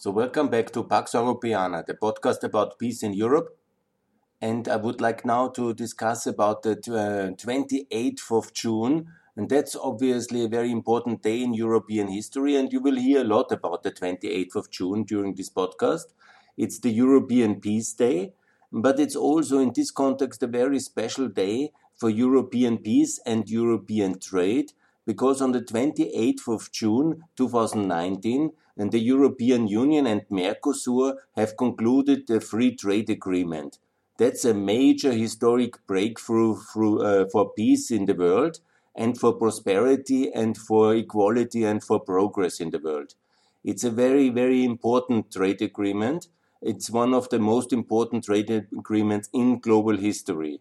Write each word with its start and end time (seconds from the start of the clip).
So, 0.00 0.12
welcome 0.12 0.46
back 0.46 0.70
to 0.74 0.84
Pax 0.84 1.10
Europiana, 1.10 1.84
the 1.84 1.94
podcast 1.94 2.44
about 2.44 2.78
peace 2.78 3.02
in 3.02 3.14
Europe. 3.14 3.58
And 4.40 4.68
I 4.68 4.76
would 4.76 5.00
like 5.00 5.24
now 5.24 5.48
to 5.48 5.74
discuss 5.74 6.24
about 6.24 6.62
the 6.62 6.74
uh, 6.74 7.34
28th 7.34 8.30
of 8.30 8.52
June. 8.52 9.08
And 9.36 9.48
that's 9.48 9.74
obviously 9.74 10.44
a 10.44 10.48
very 10.48 10.70
important 10.70 11.24
day 11.24 11.42
in 11.42 11.52
European 11.52 12.06
history. 12.06 12.54
And 12.54 12.72
you 12.72 12.80
will 12.80 12.94
hear 12.94 13.22
a 13.22 13.24
lot 13.24 13.50
about 13.50 13.82
the 13.82 13.90
28th 13.90 14.54
of 14.54 14.70
June 14.70 15.02
during 15.02 15.34
this 15.34 15.50
podcast. 15.50 16.14
It's 16.56 16.78
the 16.78 16.92
European 16.92 17.60
Peace 17.60 17.92
Day, 17.92 18.34
but 18.70 19.00
it's 19.00 19.16
also 19.16 19.58
in 19.58 19.72
this 19.74 19.90
context 19.90 20.44
a 20.44 20.46
very 20.46 20.78
special 20.78 21.26
day 21.26 21.72
for 21.96 22.08
European 22.08 22.78
peace 22.78 23.18
and 23.26 23.50
European 23.50 24.20
trade 24.20 24.74
because 25.08 25.40
on 25.40 25.52
the 25.52 25.62
28th 25.62 26.46
of 26.48 26.70
June 26.72 27.24
2019, 27.36 28.52
and 28.76 28.92
the 28.92 29.00
European 29.00 29.66
Union 29.66 30.06
and 30.06 30.22
Mercosur 30.30 31.16
have 31.34 31.56
concluded 31.56 32.30
a 32.30 32.40
free 32.40 32.76
trade 32.76 33.10
agreement. 33.10 33.78
That's 34.18 34.44
a 34.44 34.54
major 34.54 35.12
historic 35.12 35.84
breakthrough 35.86 36.56
through, 36.72 37.02
uh, 37.02 37.28
for 37.32 37.52
peace 37.54 37.90
in 37.90 38.04
the 38.06 38.14
world 38.14 38.60
and 38.94 39.18
for 39.18 39.32
prosperity 39.32 40.32
and 40.32 40.56
for 40.56 40.94
equality 40.94 41.64
and 41.64 41.82
for 41.82 41.98
progress 42.00 42.60
in 42.60 42.70
the 42.70 42.78
world. 42.78 43.14
It's 43.64 43.84
a 43.84 43.90
very, 43.90 44.28
very 44.30 44.64
important 44.64 45.32
trade 45.32 45.62
agreement. 45.62 46.28
It's 46.62 46.90
one 46.90 47.14
of 47.14 47.28
the 47.30 47.38
most 47.38 47.72
important 47.72 48.24
trade 48.24 48.50
agreements 48.50 49.28
in 49.32 49.60
global 49.60 49.96
history. 49.96 50.60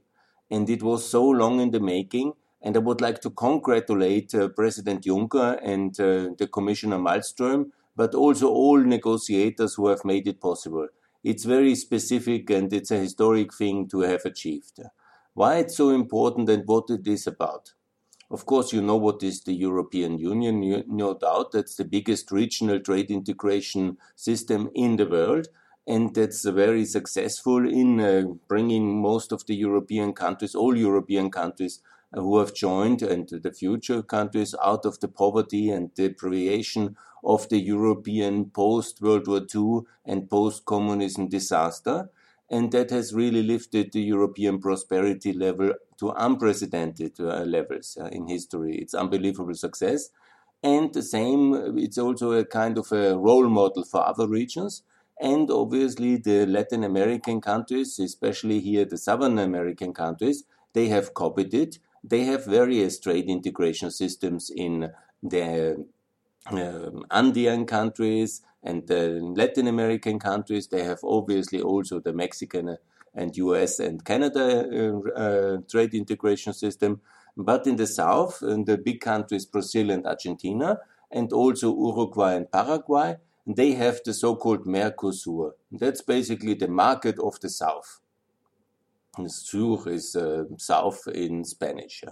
And 0.49 0.69
it 0.69 0.83
was 0.83 1.09
so 1.09 1.27
long 1.27 1.59
in 1.59 1.71
the 1.71 1.79
making. 1.79 2.33
And 2.61 2.75
I 2.75 2.79
would 2.79 3.01
like 3.01 3.21
to 3.21 3.29
congratulate 3.29 4.33
uh, 4.33 4.49
President 4.49 5.03
Juncker 5.03 5.59
and 5.63 5.99
uh, 5.99 6.33
the 6.37 6.47
Commissioner 6.51 6.97
Malmström 6.97 7.71
but 7.97 8.13
also 8.13 8.47
all 8.47 8.77
negotiators 8.77 9.73
who 9.73 9.87
have 9.87 10.05
made 10.05 10.27
it 10.27 10.39
possible. 10.39 10.87
It's 11.23 11.43
very 11.43 11.73
specific 11.73 12.49
and 12.51 12.71
it's 12.71 12.91
a 12.91 12.99
historic 12.99 13.53
thing 13.53 13.89
to 13.89 14.01
have 14.01 14.23
achieved. 14.23 14.79
Why 15.33 15.57
it's 15.57 15.75
so 15.75 15.89
important 15.89 16.47
and 16.47 16.63
what 16.67 16.89
it 16.89 17.07
is 17.07 17.25
about. 17.25 17.73
Of 18.29 18.45
course, 18.45 18.71
you 18.71 18.81
know 18.81 18.97
what 18.97 19.23
is 19.23 19.41
the 19.41 19.53
European 19.53 20.19
Union, 20.19 20.83
no 20.87 21.15
doubt. 21.15 21.53
That's 21.53 21.75
the 21.75 21.85
biggest 21.85 22.31
regional 22.31 22.79
trade 22.79 23.09
integration 23.09 23.97
system 24.15 24.69
in 24.75 24.97
the 24.97 25.07
world. 25.07 25.47
And 25.87 26.13
that's 26.13 26.43
very 26.43 26.85
successful 26.85 27.67
in 27.67 27.99
uh, 27.99 28.23
bringing 28.47 29.01
most 29.01 29.31
of 29.31 29.45
the 29.47 29.55
European 29.55 30.13
countries, 30.13 30.53
all 30.53 30.77
European 30.77 31.31
countries, 31.31 31.79
who 32.17 32.37
have 32.39 32.53
joined 32.53 33.01
and 33.01 33.27
the 33.29 33.51
future 33.51 34.01
countries 34.03 34.55
out 34.63 34.85
of 34.85 34.99
the 34.99 35.07
poverty 35.07 35.69
and 35.69 35.93
deprivation 35.93 36.95
of 37.23 37.49
the 37.49 37.59
European 37.59 38.49
post 38.49 39.01
World 39.01 39.27
War 39.27 39.41
II 39.53 39.81
and 40.05 40.29
post 40.29 40.65
communism 40.65 41.27
disaster. 41.27 42.09
And 42.49 42.71
that 42.71 42.91
has 42.91 43.13
really 43.13 43.43
lifted 43.43 43.91
the 43.91 44.01
European 44.01 44.59
prosperity 44.59 45.33
level 45.33 45.73
to 45.99 46.11
unprecedented 46.11 47.19
uh, 47.19 47.43
levels 47.43 47.97
uh, 47.99 48.05
in 48.05 48.27
history. 48.27 48.77
It's 48.77 48.93
unbelievable 48.93 49.55
success. 49.55 50.09
And 50.63 50.93
the 50.93 51.01
same, 51.03 51.77
it's 51.77 51.97
also 51.97 52.31
a 52.31 52.45
kind 52.45 52.77
of 52.77 52.91
a 52.91 53.17
role 53.17 53.47
model 53.49 53.83
for 53.83 54.05
other 54.05 54.27
regions. 54.27 54.83
And 55.19 55.49
obviously, 55.49 56.17
the 56.17 56.45
Latin 56.45 56.83
American 56.83 57.41
countries, 57.41 57.99
especially 57.99 58.59
here 58.59 58.85
the 58.85 58.97
Southern 58.97 59.39
American 59.39 59.93
countries, 59.93 60.43
they 60.73 60.87
have 60.89 61.13
copied 61.13 61.53
it 61.53 61.79
they 62.03 62.23
have 62.25 62.45
various 62.45 62.99
trade 62.99 63.29
integration 63.29 63.91
systems 63.91 64.49
in 64.55 64.91
the 65.21 65.85
um, 66.51 67.05
Andean 67.11 67.65
countries 67.65 68.41
and 68.63 68.87
the 68.87 69.19
Latin 69.35 69.67
American 69.67 70.19
countries. 70.19 70.67
They 70.67 70.83
have 70.83 70.99
obviously 71.03 71.61
also 71.61 71.99
the 71.99 72.13
Mexican 72.13 72.77
and 73.13 73.35
US 73.37 73.79
and 73.79 74.03
Canada 74.05 74.67
uh, 74.71 75.09
uh, 75.19 75.57
trade 75.69 75.93
integration 75.93 76.53
system. 76.53 77.01
But 77.35 77.67
in 77.67 77.75
the 77.75 77.87
south, 77.87 78.41
in 78.41 78.65
the 78.65 78.77
big 78.77 79.01
countries 79.01 79.45
Brazil 79.45 79.91
and 79.91 80.05
Argentina, 80.05 80.79
and 81.11 81.31
also 81.31 81.75
Uruguay 81.75 82.33
and 82.35 82.51
Paraguay, 82.51 83.17
they 83.45 83.73
have 83.73 84.01
the 84.03 84.13
so 84.13 84.35
called 84.35 84.65
Mercosur. 84.65 85.51
That's 85.71 86.01
basically 86.01 86.53
the 86.55 86.67
market 86.67 87.17
of 87.19 87.39
the 87.39 87.49
south. 87.49 88.01
Sur 89.27 89.87
is 89.89 90.15
uh, 90.15 90.43
south 90.57 91.07
in 91.13 91.43
Spanish. 91.43 92.03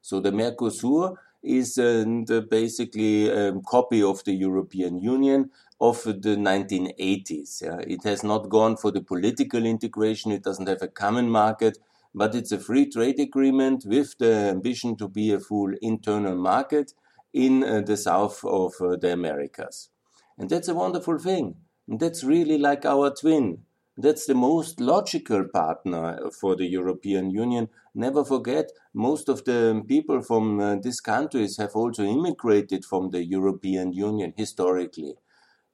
So 0.00 0.20
the 0.20 0.30
Mercosur 0.30 1.14
is 1.42 1.78
uh, 1.78 2.04
basically 2.50 3.28
a 3.28 3.50
um, 3.50 3.62
copy 3.62 4.02
of 4.02 4.24
the 4.24 4.32
European 4.32 4.98
Union 4.98 5.50
of 5.80 6.02
the 6.02 6.36
1980s. 6.36 7.62
Yeah. 7.62 7.78
It 7.86 8.02
has 8.04 8.24
not 8.24 8.48
gone 8.48 8.76
for 8.76 8.90
the 8.90 9.00
political 9.00 9.64
integration. 9.64 10.32
It 10.32 10.42
doesn't 10.42 10.68
have 10.68 10.82
a 10.82 10.88
common 10.88 11.30
market, 11.30 11.78
but 12.14 12.34
it's 12.34 12.52
a 12.52 12.58
free 12.58 12.90
trade 12.90 13.20
agreement 13.20 13.84
with 13.86 14.18
the 14.18 14.32
ambition 14.50 14.96
to 14.96 15.08
be 15.08 15.32
a 15.32 15.38
full 15.38 15.72
internal 15.80 16.36
market 16.36 16.92
in 17.32 17.62
uh, 17.62 17.82
the 17.82 17.96
south 17.96 18.44
of 18.44 18.74
uh, 18.80 18.96
the 18.96 19.12
Americas. 19.12 19.90
And 20.36 20.50
that's 20.50 20.68
a 20.68 20.74
wonderful 20.74 21.18
thing. 21.18 21.56
And 21.86 22.00
that's 22.00 22.24
really 22.24 22.58
like 22.58 22.84
our 22.84 23.10
twin. 23.14 23.64
That's 24.00 24.26
the 24.26 24.34
most 24.34 24.80
logical 24.80 25.48
partner 25.48 26.30
for 26.30 26.54
the 26.54 26.66
European 26.66 27.30
Union. 27.30 27.68
Never 27.96 28.24
forget, 28.24 28.70
most 28.94 29.28
of 29.28 29.44
the 29.44 29.82
people 29.88 30.22
from 30.22 30.60
uh, 30.60 30.76
these 30.76 31.00
countries 31.00 31.56
have 31.56 31.74
also 31.74 32.04
immigrated 32.04 32.84
from 32.84 33.10
the 33.10 33.24
European 33.24 33.92
Union 33.92 34.34
historically. 34.36 35.16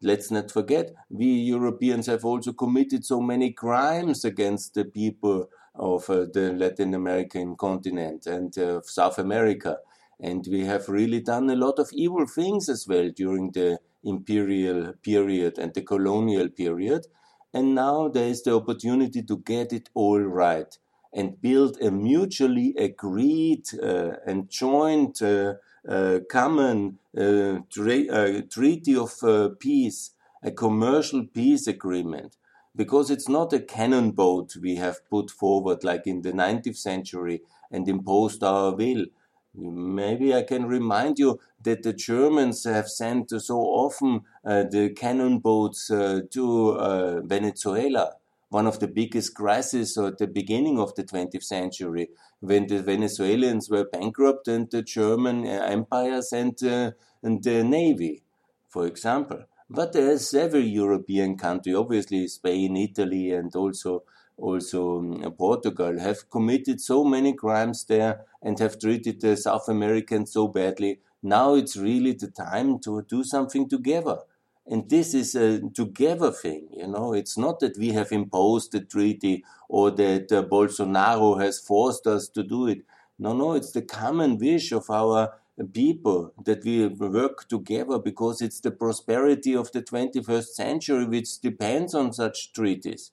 Let's 0.00 0.30
not 0.30 0.50
forget, 0.50 0.94
we 1.10 1.26
Europeans 1.26 2.06
have 2.06 2.24
also 2.24 2.54
committed 2.54 3.04
so 3.04 3.20
many 3.20 3.52
crimes 3.52 4.24
against 4.24 4.72
the 4.72 4.86
people 4.86 5.50
of 5.74 6.08
uh, 6.08 6.24
the 6.32 6.54
Latin 6.54 6.94
American 6.94 7.56
continent 7.56 8.26
and 8.26 8.56
uh, 8.56 8.80
South 8.84 9.18
America. 9.18 9.78
And 10.18 10.46
we 10.50 10.64
have 10.64 10.88
really 10.88 11.20
done 11.20 11.50
a 11.50 11.56
lot 11.56 11.78
of 11.78 11.90
evil 11.92 12.26
things 12.26 12.70
as 12.70 12.86
well 12.88 13.10
during 13.14 13.50
the 13.50 13.80
imperial 14.02 14.94
period 15.02 15.58
and 15.58 15.74
the 15.74 15.82
colonial 15.82 16.48
period. 16.48 17.06
And 17.54 17.74
now 17.74 18.08
there 18.08 18.28
is 18.28 18.42
the 18.42 18.54
opportunity 18.56 19.22
to 19.22 19.38
get 19.38 19.72
it 19.72 19.88
all 19.94 20.20
right 20.20 20.76
and 21.12 21.40
build 21.40 21.80
a 21.80 21.90
mutually 21.90 22.74
agreed 22.76 23.66
uh, 23.82 24.16
and 24.26 24.50
joint 24.50 25.22
uh, 25.22 25.54
uh, 25.88 26.20
common 26.28 26.98
uh, 27.16 27.60
uh, 27.60 28.40
treaty 28.50 28.96
of 28.96 29.22
uh, 29.22 29.50
peace, 29.60 30.10
a 30.42 30.50
commercial 30.50 31.26
peace 31.26 31.66
agreement. 31.68 32.36
Because 32.76 33.10
it's 33.10 33.28
not 33.28 33.52
a 33.52 33.60
cannon 33.60 34.10
boat 34.10 34.56
we 34.56 34.74
have 34.76 35.08
put 35.08 35.30
forward 35.30 35.84
like 35.84 36.08
in 36.08 36.22
the 36.22 36.32
19th 36.32 36.76
century 36.76 37.42
and 37.70 37.88
imposed 37.88 38.42
our 38.42 38.74
will. 38.74 39.06
Maybe 39.54 40.34
I 40.34 40.42
can 40.42 40.66
remind 40.66 41.18
you 41.20 41.38
that 41.64 41.82
the 41.82 41.92
Germans 41.92 42.64
have 42.64 42.88
sent 42.88 43.30
so 43.30 43.58
often 43.58 44.22
uh, 44.44 44.64
the 44.70 44.90
cannon 44.90 45.38
boats 45.38 45.90
uh, 45.90 46.20
to 46.30 46.70
uh, 46.70 47.20
Venezuela, 47.22 48.14
one 48.48 48.66
of 48.66 48.78
the 48.78 48.88
biggest 48.88 49.34
crises 49.34 49.98
at 49.98 50.18
the 50.18 50.26
beginning 50.26 50.78
of 50.78 50.94
the 50.94 51.02
20th 51.02 51.42
century, 51.42 52.08
when 52.40 52.66
the 52.66 52.82
Venezuelans 52.82 53.68
were 53.68 53.84
bankrupt 53.84 54.46
and 54.48 54.70
the 54.70 54.82
German 54.82 55.46
Empire 55.46 56.22
sent 56.22 56.62
uh, 56.62 56.92
the 57.22 57.64
navy, 57.64 58.22
for 58.68 58.86
example. 58.86 59.44
But 59.68 59.92
there's 59.92 60.28
several 60.28 60.62
European 60.62 61.36
countries, 61.36 61.74
obviously 61.74 62.28
Spain, 62.28 62.76
Italy, 62.76 63.32
and 63.32 63.54
also 63.56 64.04
also 64.36 64.98
um, 64.98 65.32
Portugal, 65.38 65.98
have 66.00 66.28
committed 66.30 66.80
so 66.80 67.04
many 67.04 67.32
crimes 67.32 67.84
there 67.84 68.24
and 68.42 68.58
have 68.58 68.78
treated 68.78 69.20
the 69.20 69.36
South 69.36 69.68
Americans 69.68 70.32
so 70.32 70.48
badly. 70.48 71.00
Now 71.24 71.54
it's 71.54 71.74
really 71.74 72.12
the 72.12 72.28
time 72.28 72.78
to 72.80 73.02
do 73.08 73.24
something 73.24 73.66
together. 73.66 74.18
And 74.66 74.88
this 74.90 75.14
is 75.14 75.34
a 75.34 75.60
together 75.70 76.30
thing, 76.30 76.68
you 76.70 76.86
know. 76.86 77.14
It's 77.14 77.38
not 77.38 77.60
that 77.60 77.78
we 77.78 77.92
have 77.92 78.12
imposed 78.12 78.72
the 78.72 78.80
treaty 78.80 79.42
or 79.68 79.90
that 79.92 80.30
uh, 80.30 80.42
Bolsonaro 80.42 81.40
has 81.40 81.58
forced 81.58 82.06
us 82.06 82.28
to 82.28 82.42
do 82.42 82.66
it. 82.68 82.82
No, 83.18 83.32
no, 83.32 83.54
it's 83.54 83.72
the 83.72 83.82
common 83.82 84.36
wish 84.38 84.70
of 84.70 84.90
our 84.90 85.34
people 85.72 86.34
that 86.44 86.62
we 86.64 86.86
work 86.88 87.48
together 87.48 87.98
because 87.98 88.42
it's 88.42 88.60
the 88.60 88.70
prosperity 88.70 89.54
of 89.54 89.72
the 89.72 89.82
21st 89.82 90.48
century 90.48 91.06
which 91.06 91.40
depends 91.40 91.94
on 91.94 92.12
such 92.12 92.52
treaties. 92.52 93.12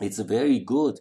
It's 0.00 0.18
very 0.18 0.58
good. 0.58 1.00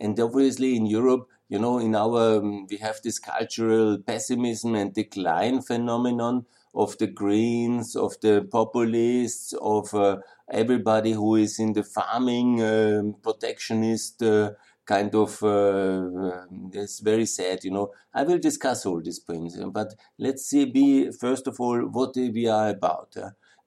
And 0.00 0.18
obviously 0.18 0.76
in 0.76 0.86
Europe, 0.86 1.28
you 1.48 1.58
know, 1.58 1.78
in 1.78 1.94
our, 1.94 2.38
um, 2.38 2.66
we 2.70 2.76
have 2.78 3.00
this 3.02 3.18
cultural 3.18 3.98
pessimism 3.98 4.74
and 4.74 4.92
decline 4.94 5.62
phenomenon 5.62 6.46
of 6.74 6.98
the 6.98 7.06
Greens, 7.06 7.96
of 7.96 8.14
the 8.20 8.46
populists, 8.50 9.54
of 9.60 9.94
uh, 9.94 10.18
everybody 10.50 11.12
who 11.12 11.36
is 11.36 11.58
in 11.58 11.72
the 11.72 11.82
farming 11.82 12.60
uh, 12.60 13.02
protectionist 13.22 14.22
uh, 14.22 14.50
kind 14.84 15.14
of 15.14 15.42
uh, 15.42 16.44
it's 16.72 17.00
very 17.00 17.26
sad 17.26 17.64
you 17.64 17.70
know 17.72 17.90
i 18.14 18.22
will 18.22 18.38
discuss 18.38 18.86
all 18.86 19.00
these 19.02 19.18
points 19.18 19.56
but 19.72 19.92
let's 20.16 20.44
see 20.46 20.64
be 20.64 21.10
first 21.10 21.48
of 21.48 21.58
all 21.58 21.80
what 21.98 22.14
we 22.16 22.46
are 22.46 22.68
about 22.68 23.16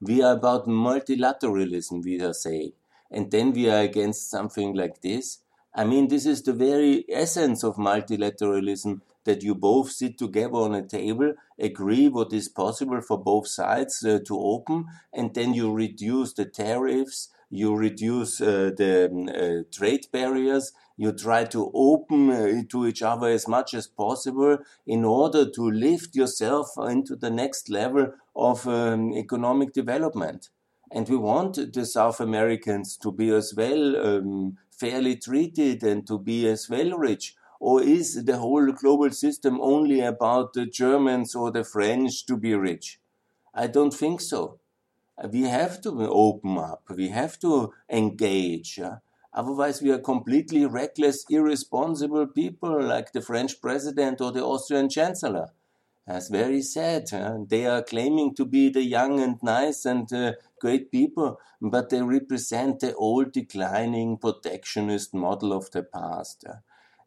We 0.10 0.22
are 0.28 0.34
about 0.36 0.66
multilateralism, 0.66 2.04
we 2.04 2.22
are 2.22 2.34
saying. 2.34 2.72
And 3.12 3.30
then 3.31 3.52
we 3.52 3.70
are 3.70 3.81
against 3.81 4.30
something 4.30 4.74
like 4.81 5.02
this. 5.02 5.40
I 5.75 5.83
mean, 5.86 6.07
this 6.07 6.25
is 6.25 6.42
the 6.42 6.54
very 6.54 7.06
essence 7.10 7.63
of 7.63 7.75
multilateralism 7.75 9.01
that 9.25 9.44
you 9.44 9.54
both 9.54 9.92
sit 9.92 10.18
together 10.18 10.56
on 10.56 10.74
a 10.74 10.86
table, 10.86 11.33
agree 11.60 12.07
what 12.07 12.33
is 12.33 12.50
possible 12.50 13.01
for 13.01 13.18
both 13.18 13.48
sides 13.48 14.04
uh, 14.04 14.19
to 14.25 14.39
open, 14.39 14.86
and 15.13 15.33
then 15.36 15.54
you 15.54 15.71
reduce 15.71 16.33
the 16.33 16.45
tariffs, 16.45 17.30
you 17.51 17.75
reduce 17.75 18.42
uh, 18.42 18.71
the 18.75 19.10
um, 19.12 19.30
uh, 19.30 19.63
trade 19.71 20.07
barriers, 20.12 20.71
you 20.98 21.12
try 21.12 21.45
to 21.45 21.71
open 21.74 22.30
uh, 22.30 22.62
to 22.69 22.88
each 22.88 23.01
other 23.01 23.27
as 23.27 23.48
much 23.48 23.74
as 23.74 23.88
possible 23.88 24.57
in 24.86 25.06
order 25.06 25.50
to 25.50 25.69
lift 25.69 26.16
yourself 26.16 26.71
into 26.77 27.16
the 27.16 27.30
next 27.30 27.69
level 27.69 28.12
of 28.36 28.68
um, 28.68 29.13
economic 29.13 29.74
development. 29.74 30.50
And 30.92 31.07
we 31.07 31.18
want 31.18 31.74
the 31.74 31.86
South 31.86 32.19
Americans 32.19 32.98
to 32.98 33.12
be 33.12 33.30
as 33.30 33.54
well 33.56 33.95
um, 33.95 34.57
fairly 34.80 35.18
treated 35.18 35.84
and 35.84 36.08
to 36.08 36.18
be 36.18 36.48
as 36.48 36.70
well 36.70 36.98
rich. 36.98 37.36
Or 37.60 37.84
is 37.84 38.24
the 38.24 38.38
whole 38.38 38.72
global 38.72 39.12
system 39.12 39.60
only 39.62 40.00
about 40.00 40.54
the 40.54 40.66
Germans 40.66 41.36
or 41.36 41.52
the 41.52 41.66
French 41.66 42.26
to 42.28 42.38
be 42.38 42.56
rich? 42.56 43.00
I 43.54 43.68
don't 43.68 43.94
think 43.94 44.22
so. 44.22 44.60
We 45.31 45.42
have 45.44 45.81
to 45.81 45.90
open 46.08 46.58
up. 46.58 46.84
We 46.96 47.10
have 47.10 47.38
to 47.40 47.74
engage. 47.90 48.80
Otherwise, 49.34 49.81
we 49.81 49.92
are 49.92 50.00
completely 50.00 50.66
reckless, 50.66 51.26
irresponsible 51.30 52.28
people 52.28 52.81
like 52.81 53.12
the 53.12 53.22
French 53.22 53.62
president 53.62 54.22
or 54.22 54.31
the 54.31 54.44
Austrian 54.44 54.88
chancellor. 54.88 55.50
That's 56.10 56.28
very 56.28 56.64
sad. 56.64 57.12
Huh? 57.12 57.38
They 57.48 57.68
are 57.68 57.84
claiming 57.84 58.34
to 58.34 58.44
be 58.44 58.70
the 58.70 58.82
young 58.82 59.20
and 59.20 59.38
nice 59.44 59.86
and 59.86 60.12
uh, 60.12 60.34
great 60.60 60.92
people, 60.92 61.40
but 61.62 61.92
they 61.92 62.02
represent 62.02 62.80
the 62.80 62.96
old 62.96 63.32
declining 63.32 64.18
protectionist 64.18 65.14
model 65.14 65.54
of 65.54 65.70
the 65.70 65.84
past. 65.84 66.46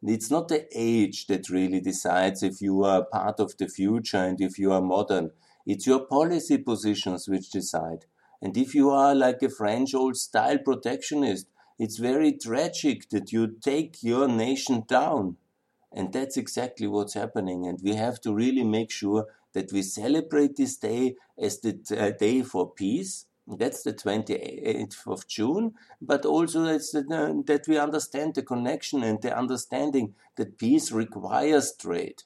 It's 0.04 0.30
not 0.30 0.46
the 0.46 0.68
age 0.72 1.26
that 1.26 1.50
really 1.50 1.80
decides 1.80 2.44
if 2.44 2.62
you 2.62 2.84
are 2.84 3.04
part 3.04 3.40
of 3.40 3.56
the 3.56 3.66
future 3.66 4.18
and 4.18 4.40
if 4.40 4.56
you 4.56 4.70
are 4.70 4.80
modern. 4.80 5.32
It's 5.66 5.84
your 5.84 6.06
policy 6.06 6.58
positions 6.58 7.26
which 7.26 7.50
decide. 7.50 8.04
And 8.40 8.56
if 8.56 8.72
you 8.72 8.90
are 8.90 9.16
like 9.16 9.42
a 9.42 9.48
French 9.48 9.96
old 9.96 10.16
style 10.16 10.58
protectionist, 10.58 11.48
it's 11.76 11.98
very 11.98 12.30
tragic 12.38 13.10
that 13.10 13.32
you 13.32 13.48
take 13.48 14.04
your 14.04 14.28
nation 14.28 14.84
down. 14.86 15.38
And 15.94 16.12
that's 16.12 16.36
exactly 16.36 16.86
what's 16.86 17.14
happening. 17.14 17.66
And 17.66 17.78
we 17.82 17.94
have 17.94 18.20
to 18.22 18.34
really 18.34 18.64
make 18.64 18.90
sure 18.90 19.26
that 19.52 19.72
we 19.72 19.82
celebrate 19.82 20.56
this 20.56 20.76
day 20.76 21.16
as 21.38 21.60
the 21.60 21.78
uh, 21.98 22.10
day 22.18 22.42
for 22.42 22.70
peace 22.70 23.26
that's 23.46 23.82
the 23.82 23.92
28th 23.92 25.06
of 25.06 25.26
June, 25.26 25.74
but 26.00 26.24
also 26.24 26.62
the, 26.62 27.42
that 27.46 27.64
we 27.66 27.78
understand 27.78 28.34
the 28.34 28.42
connection 28.42 29.02
and 29.02 29.20
the 29.20 29.36
understanding 29.36 30.14
that 30.36 30.58
peace 30.58 30.92
requires 30.92 31.74
trade. 31.74 32.22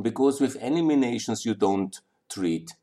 Because 0.00 0.40
with 0.40 0.56
enemy 0.60 0.96
nations, 0.96 1.44
you 1.44 1.54
don't 1.54 2.00
treat, 2.30 2.74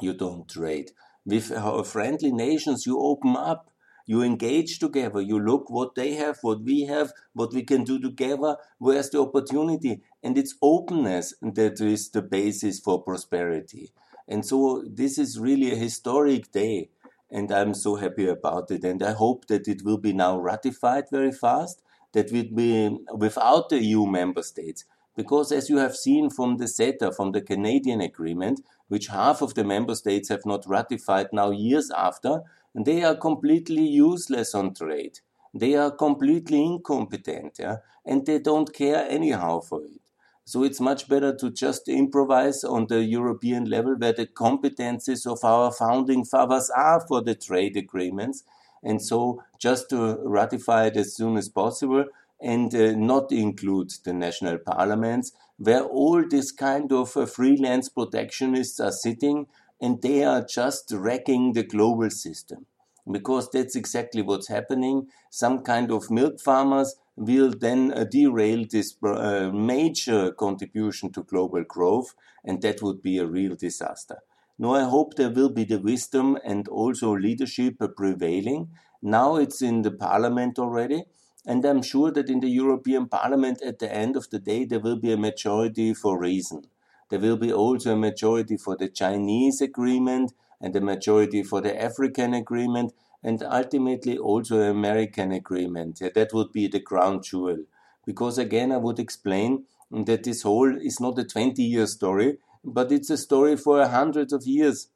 you 0.00 0.14
don't 0.14 0.48
trade. 0.48 0.92
With 1.26 1.50
uh, 1.50 1.82
friendly 1.82 2.32
nations, 2.32 2.86
you 2.86 2.98
open 2.98 3.36
up, 3.36 3.70
you 4.12 4.22
engage 4.22 4.78
together, 4.78 5.22
you 5.22 5.38
look 5.40 5.70
what 5.70 5.94
they 5.94 6.12
have, 6.22 6.38
what 6.42 6.60
we 6.62 6.82
have, 6.82 7.12
what 7.32 7.54
we 7.54 7.62
can 7.62 7.82
do 7.82 7.98
together, 7.98 8.56
where's 8.78 9.08
the 9.08 9.20
opportunity. 9.26 10.02
And 10.22 10.36
it's 10.36 10.54
openness 10.60 11.32
that 11.40 11.80
is 11.80 12.10
the 12.10 12.20
basis 12.20 12.78
for 12.78 13.02
prosperity. 13.02 13.90
And 14.28 14.44
so 14.44 14.84
this 14.86 15.16
is 15.16 15.40
really 15.48 15.72
a 15.72 15.82
historic 15.86 16.52
day, 16.52 16.90
and 17.30 17.50
I'm 17.50 17.72
so 17.72 17.96
happy 17.96 18.26
about 18.28 18.70
it. 18.70 18.84
And 18.84 19.02
I 19.02 19.12
hope 19.12 19.46
that 19.46 19.66
it 19.66 19.82
will 19.82 19.98
be 20.08 20.12
now 20.12 20.38
ratified 20.38 21.04
very 21.10 21.32
fast, 21.32 21.82
that 22.12 22.30
will 22.30 22.50
be 22.54 22.98
without 23.14 23.70
the 23.70 23.82
EU 23.82 24.04
member 24.06 24.42
states. 24.42 24.84
Because 25.16 25.52
as 25.52 25.68
you 25.70 25.78
have 25.78 25.96
seen 25.96 26.30
from 26.30 26.56
the 26.56 26.66
CETA, 26.66 27.14
from 27.14 27.32
the 27.32 27.40
Canadian 27.42 28.00
agreement, 28.00 28.60
which 28.88 29.06
half 29.08 29.42
of 29.42 29.54
the 29.54 29.64
member 29.64 29.94
states 29.94 30.28
have 30.28 30.44
not 30.46 30.66
ratified 30.66 31.28
now 31.32 31.50
years 31.50 31.90
after, 31.90 32.42
they 32.74 33.02
are 33.04 33.16
completely 33.16 33.86
useless 33.86 34.54
on 34.54 34.74
trade. 34.74 35.20
They 35.54 35.74
are 35.74 35.90
completely 35.90 36.64
incompetent, 36.64 37.56
yeah? 37.58 37.76
and 38.06 38.24
they 38.24 38.38
don't 38.38 38.72
care 38.72 39.06
anyhow 39.08 39.60
for 39.60 39.84
it. 39.84 40.00
So 40.44 40.64
it's 40.64 40.80
much 40.80 41.08
better 41.08 41.34
to 41.36 41.50
just 41.50 41.88
improvise 41.88 42.64
on 42.64 42.86
the 42.88 43.04
European 43.04 43.66
level 43.66 43.94
where 43.94 44.12
the 44.12 44.26
competences 44.26 45.30
of 45.30 45.44
our 45.44 45.70
founding 45.70 46.24
fathers 46.24 46.70
are 46.76 47.00
for 47.00 47.22
the 47.22 47.34
trade 47.34 47.76
agreements. 47.76 48.42
And 48.82 49.00
so 49.00 49.44
just 49.58 49.88
to 49.90 50.18
ratify 50.24 50.86
it 50.86 50.96
as 50.96 51.14
soon 51.14 51.36
as 51.36 51.48
possible 51.48 52.06
and 52.40 52.74
uh, 52.74 52.92
not 52.96 53.30
include 53.30 53.92
the 54.04 54.12
national 54.12 54.58
parliaments 54.58 55.30
where 55.58 55.84
all 55.84 56.26
this 56.28 56.50
kind 56.50 56.90
of 56.90 57.16
uh, 57.16 57.24
freelance 57.24 57.88
protectionists 57.88 58.80
are 58.84 58.90
sitting 58.90 59.46
and 59.82 60.00
they 60.00 60.24
are 60.24 60.42
just 60.42 60.92
wrecking 60.92 61.52
the 61.52 61.64
global 61.64 62.08
system 62.10 62.66
because 63.10 63.50
that's 63.50 63.76
exactly 63.76 64.22
what's 64.22 64.48
happening. 64.48 65.08
Some 65.30 65.62
kind 65.62 65.90
of 65.90 66.10
milk 66.10 66.40
farmers 66.40 66.94
will 67.16 67.50
then 67.50 67.92
uh, 67.92 68.04
derail 68.04 68.64
this 68.70 68.96
uh, 69.04 69.50
major 69.52 70.32
contribution 70.32 71.12
to 71.12 71.24
global 71.24 71.64
growth, 71.64 72.14
and 72.44 72.62
that 72.62 72.80
would 72.80 73.02
be 73.02 73.18
a 73.18 73.26
real 73.26 73.56
disaster. 73.56 74.18
Now, 74.58 74.74
I 74.74 74.84
hope 74.84 75.14
there 75.14 75.30
will 75.30 75.50
be 75.50 75.64
the 75.64 75.80
wisdom 75.80 76.38
and 76.44 76.68
also 76.68 77.16
leadership 77.16 77.76
prevailing. 77.96 78.70
Now 79.02 79.36
it's 79.36 79.60
in 79.60 79.82
the 79.82 79.90
parliament 79.90 80.58
already, 80.58 81.04
and 81.44 81.64
I'm 81.64 81.82
sure 81.82 82.12
that 82.12 82.30
in 82.30 82.40
the 82.40 82.48
European 82.48 83.08
Parliament 83.08 83.60
at 83.62 83.80
the 83.80 83.92
end 83.92 84.16
of 84.16 84.30
the 84.30 84.38
day 84.38 84.64
there 84.64 84.78
will 84.80 84.96
be 84.96 85.12
a 85.12 85.16
majority 85.16 85.92
for 85.92 86.18
reason. 86.20 86.68
There 87.12 87.20
will 87.20 87.36
be 87.36 87.52
also 87.52 87.92
a 87.92 87.96
majority 87.96 88.56
for 88.56 88.74
the 88.74 88.88
Chinese 88.88 89.60
agreement 89.60 90.32
and 90.62 90.74
a 90.74 90.80
majority 90.80 91.42
for 91.42 91.60
the 91.60 91.78
African 91.78 92.32
agreement 92.32 92.94
and 93.22 93.42
ultimately 93.42 94.16
also 94.16 94.58
an 94.60 94.70
American 94.70 95.30
agreement. 95.30 95.98
Yeah, 96.00 96.08
that 96.14 96.32
would 96.32 96.52
be 96.52 96.68
the 96.68 96.80
crown 96.80 97.22
jewel. 97.22 97.64
Because 98.06 98.38
again, 98.38 98.72
I 98.72 98.78
would 98.78 98.98
explain 98.98 99.66
that 99.90 100.24
this 100.24 100.40
whole 100.40 100.74
is 100.74 101.00
not 101.00 101.18
a 101.18 101.24
20 101.24 101.62
year 101.62 101.86
story, 101.86 102.38
but 102.64 102.90
it's 102.90 103.10
a 103.10 103.18
story 103.18 103.58
for 103.58 103.86
hundreds 103.86 104.32
of 104.32 104.46
years. 104.46 104.88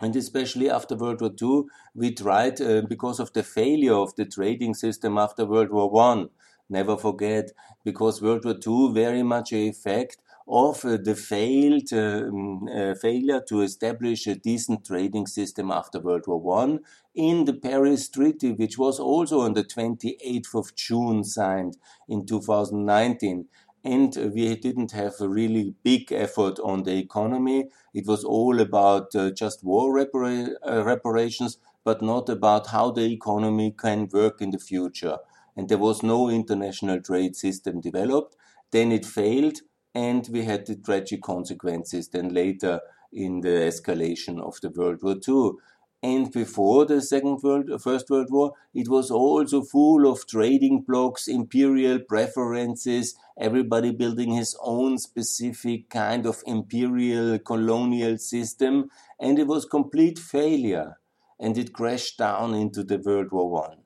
And 0.00 0.14
especially 0.14 0.70
after 0.70 0.94
World 0.94 1.20
War 1.20 1.32
II, 1.42 1.64
we 1.96 2.14
tried, 2.14 2.60
uh, 2.60 2.82
because 2.82 3.18
of 3.18 3.32
the 3.32 3.42
failure 3.42 3.94
of 3.94 4.14
the 4.14 4.24
trading 4.24 4.74
system 4.74 5.18
after 5.18 5.44
World 5.44 5.70
War 5.70 5.90
I, 6.00 6.26
never 6.68 6.96
forget, 6.96 7.50
because 7.82 8.22
World 8.22 8.44
War 8.44 8.54
II 8.54 8.94
very 8.94 9.24
much 9.24 9.52
a 9.52 9.66
effect 9.66 10.18
of 10.50 10.84
uh, 10.84 10.96
the 10.96 11.14
failed 11.14 11.92
um, 11.92 12.66
uh, 12.68 12.94
failure 12.94 13.42
to 13.48 13.60
establish 13.60 14.26
a 14.26 14.34
decent 14.34 14.86
trading 14.86 15.26
system 15.26 15.70
after 15.70 16.00
World 16.00 16.24
War 16.26 16.62
I 16.64 16.78
in 17.14 17.44
the 17.44 17.52
Paris 17.54 18.08
Treaty, 18.08 18.52
which 18.52 18.78
was 18.78 18.98
also 18.98 19.40
on 19.40 19.52
the 19.54 19.64
28th 19.64 20.54
of 20.54 20.74
June 20.74 21.22
signed 21.24 21.76
in 22.08 22.24
2019. 22.26 23.46
And 23.84 24.14
we 24.34 24.54
didn't 24.56 24.92
have 24.92 25.14
a 25.20 25.28
really 25.28 25.74
big 25.82 26.12
effort 26.12 26.58
on 26.60 26.82
the 26.82 26.96
economy. 26.98 27.68
It 27.94 28.06
was 28.06 28.24
all 28.24 28.60
about 28.60 29.14
uh, 29.14 29.30
just 29.30 29.62
war 29.62 29.94
repara- 29.94 30.54
uh, 30.66 30.82
reparations, 30.84 31.58
but 31.84 32.02
not 32.02 32.28
about 32.28 32.68
how 32.68 32.90
the 32.90 33.04
economy 33.12 33.72
can 33.76 34.08
work 34.12 34.40
in 34.40 34.50
the 34.50 34.58
future. 34.58 35.18
And 35.56 35.68
there 35.68 35.78
was 35.78 36.02
no 36.02 36.28
international 36.28 37.00
trade 37.00 37.36
system 37.36 37.80
developed. 37.80 38.36
Then 38.70 38.92
it 38.92 39.06
failed 39.06 39.58
and 39.94 40.28
we 40.30 40.44
had 40.44 40.66
the 40.66 40.76
tragic 40.76 41.22
consequences 41.22 42.08
then 42.08 42.32
later 42.34 42.80
in 43.12 43.40
the 43.40 43.48
escalation 43.48 44.40
of 44.40 44.60
the 44.60 44.70
World 44.70 45.02
War 45.02 45.16
II. 45.26 45.52
And 46.00 46.30
before 46.30 46.86
the 46.86 47.02
Second 47.02 47.42
World, 47.42 47.82
First 47.82 48.08
World 48.08 48.28
War, 48.30 48.52
it 48.72 48.88
was 48.88 49.10
also 49.10 49.62
full 49.62 50.06
of 50.08 50.28
trading 50.28 50.82
blocks, 50.82 51.26
imperial 51.26 51.98
preferences, 51.98 53.16
everybody 53.36 53.90
building 53.90 54.34
his 54.34 54.56
own 54.60 54.98
specific 54.98 55.90
kind 55.90 56.24
of 56.24 56.42
imperial 56.46 57.40
colonial 57.40 58.16
system, 58.16 58.90
and 59.18 59.40
it 59.40 59.48
was 59.48 59.64
complete 59.64 60.20
failure, 60.20 61.00
and 61.40 61.58
it 61.58 61.72
crashed 61.72 62.18
down 62.18 62.54
into 62.54 62.84
the 62.84 62.98
World 62.98 63.32
War 63.32 63.50
One. 63.50 63.78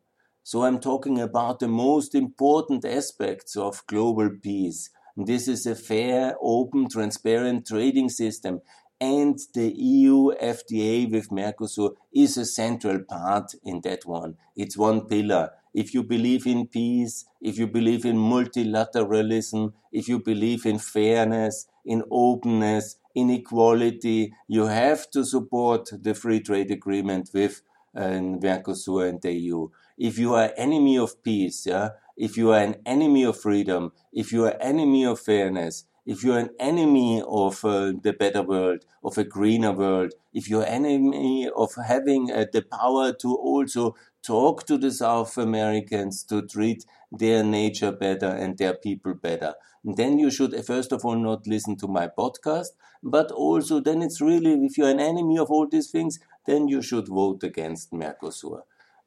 So 0.43 0.65
I'm 0.65 0.81
talking 0.81 1.19
about 1.19 1.61
the 1.61 1.69
most 1.69 2.15
important 2.15 2.85
aspects 2.85 3.57
of 3.57 3.87
global 3.87 4.29
peace, 4.43 4.91
this 5.17 5.49
is 5.49 5.67
a 5.67 5.75
fair, 5.75 6.37
open, 6.41 6.89
transparent 6.89 7.67
trading 7.67 8.09
system. 8.09 8.61
And 9.01 9.39
the 9.55 9.73
EU 9.73 10.31
FTA 10.41 11.11
with 11.11 11.31
Mercosur 11.31 11.95
is 12.15 12.37
a 12.37 12.45
central 12.45 13.01
part 13.01 13.55
in 13.65 13.81
that 13.81 14.07
one. 14.07 14.37
It's 14.55 14.79
one 14.79 15.07
pillar. 15.07 15.51
If 15.75 15.93
you 15.93 16.05
believe 16.05 16.47
in 16.47 16.69
peace, 16.69 17.25
if 17.41 17.59
you 17.59 17.67
believe 17.67 18.05
in 18.05 18.17
multilateralism, 18.17 19.73
if 19.91 20.09
you 20.09 20.21
believe 20.21 20.67
in 20.67 20.79
fairness, 20.79 21.67
in 21.85 22.05
openness, 22.11 22.97
inequality. 23.15 24.33
You 24.49 24.67
have 24.67 25.11
to 25.11 25.25
support 25.25 25.91
the 25.93 26.15
free 26.15 26.41
trade 26.41 26.71
agreement 26.71 27.31
with 27.35 27.63
uh, 27.97 28.21
Mercosur 28.41 29.09
and 29.09 29.21
the 29.21 29.33
EU. 29.33 29.69
If 29.99 30.19
you 30.19 30.35
are 30.35 30.53
enemy 30.57 30.99
of 30.99 31.23
peace, 31.23 31.67
yeah, 31.67 31.91
if 32.17 32.37
you 32.37 32.53
are 32.53 32.61
an 32.61 32.77
enemy 32.87 33.25
of 33.25 33.41
freedom, 33.41 33.93
if 34.13 34.33
you 34.33 34.45
are 34.45 34.51
an 34.51 34.61
enemy 34.61 35.05
of 35.05 35.21
fairness, 35.21 35.85
if 36.05 36.25
you're 36.25 36.39
an 36.39 36.51
enemy 36.59 37.23
of 37.27 37.65
uh, 37.65 37.93
the 38.03 38.13
better 38.13 38.43
world, 38.43 38.85
of 39.05 39.17
a 39.19 39.25
greener 39.25 39.73
world, 39.73 40.13
if 40.33 40.49
you're 40.49 40.67
enemy 40.67 41.49
of 41.55 41.71
having 41.87 42.31
uh, 42.33 42.45
the 42.53 42.63
power 42.63 43.13
to 43.13 43.35
also 43.35 43.95
talk 44.23 44.67
to 44.67 44.77
the 44.79 44.91
South 44.91 45.37
Americans 45.39 46.25
to 46.25 46.43
treat 46.43 46.85
their 47.11 47.45
nature 47.45 47.93
better 47.93 48.27
and 48.27 48.59
their 48.59 48.75
people 48.75 49.15
better, 49.15 49.55
then 49.85 50.19
you 50.19 50.31
should 50.31 50.55
first 50.65 50.93
of 50.93 51.05
all 51.05 51.17
not 51.17 51.47
listen 51.47 51.77
to 51.77 51.89
my 51.89 52.09
podcast, 52.09 52.69
but 53.03 53.31
also 53.31 53.81
then 53.81 54.03
it's 54.03 54.21
really, 54.21 54.55
if 54.65 54.77
you're 54.79 54.91
an 54.91 55.01
enemy 55.01 55.39
of 55.39 55.51
all 55.51 55.69
these 55.69 55.91
things, 55.91 56.19
then 56.47 56.69
you 56.69 56.83
should 56.83 57.09
vote 57.09 57.43
against 57.45 57.93
Mercosur. 57.93 58.63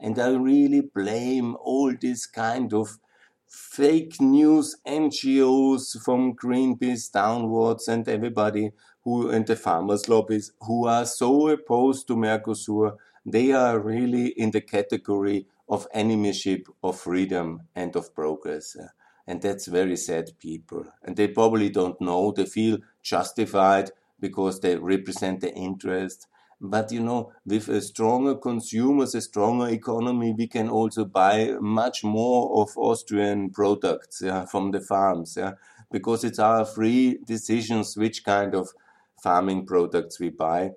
And 0.05 0.19
I 0.19 0.29
really 0.35 0.81
blame 0.81 1.55
all 1.59 1.91
this 1.99 2.27
kind 2.27 2.71
of 2.75 2.99
fake 3.49 4.21
news 4.21 4.75
NGOs 4.85 5.99
from 6.03 6.35
Greenpeace 6.35 7.11
downwards 7.11 7.87
and 7.87 8.07
everybody 8.07 8.73
who 9.03 9.31
and 9.31 9.47
the 9.47 9.55
farmers 9.55 10.07
lobbies 10.07 10.51
who 10.61 10.85
are 10.85 11.07
so 11.07 11.47
opposed 11.47 12.05
to 12.05 12.15
Mercosur, 12.15 12.97
they 13.25 13.51
are 13.51 13.79
really 13.79 14.27
in 14.27 14.51
the 14.51 14.61
category 14.61 15.47
of 15.67 15.87
enemyship 15.91 16.67
of 16.83 16.99
freedom 16.99 17.61
and 17.75 17.95
of 17.95 18.13
progress. 18.13 18.77
And 19.25 19.41
that's 19.41 19.65
very 19.65 19.95
sad 19.95 20.37
people. 20.37 20.85
And 21.01 21.15
they 21.15 21.29
probably 21.29 21.71
don't 21.71 21.99
know, 21.99 22.31
they 22.31 22.45
feel 22.45 22.77
justified 23.01 23.89
because 24.19 24.59
they 24.59 24.75
represent 24.75 25.41
the 25.41 25.51
interest 25.55 26.27
but 26.61 26.91
you 26.91 27.01
know, 27.01 27.31
with 27.45 27.67
a 27.67 27.81
stronger 27.81 28.35
consumers, 28.35 29.13
a 29.15 29.21
stronger 29.21 29.67
economy, 29.69 30.33
we 30.37 30.47
can 30.47 30.69
also 30.69 31.05
buy 31.05 31.55
much 31.59 32.03
more 32.03 32.61
of 32.61 32.77
Austrian 32.77 33.49
products 33.49 34.21
yeah, 34.23 34.45
from 34.45 34.71
the 34.71 34.79
farms, 34.79 35.35
yeah, 35.37 35.53
because 35.91 36.23
it's 36.23 36.39
our 36.39 36.65
free 36.65 37.19
decisions 37.25 37.97
which 37.97 38.23
kind 38.23 38.55
of 38.55 38.69
farming 39.21 39.65
products 39.65 40.19
we 40.19 40.29
buy. 40.29 40.71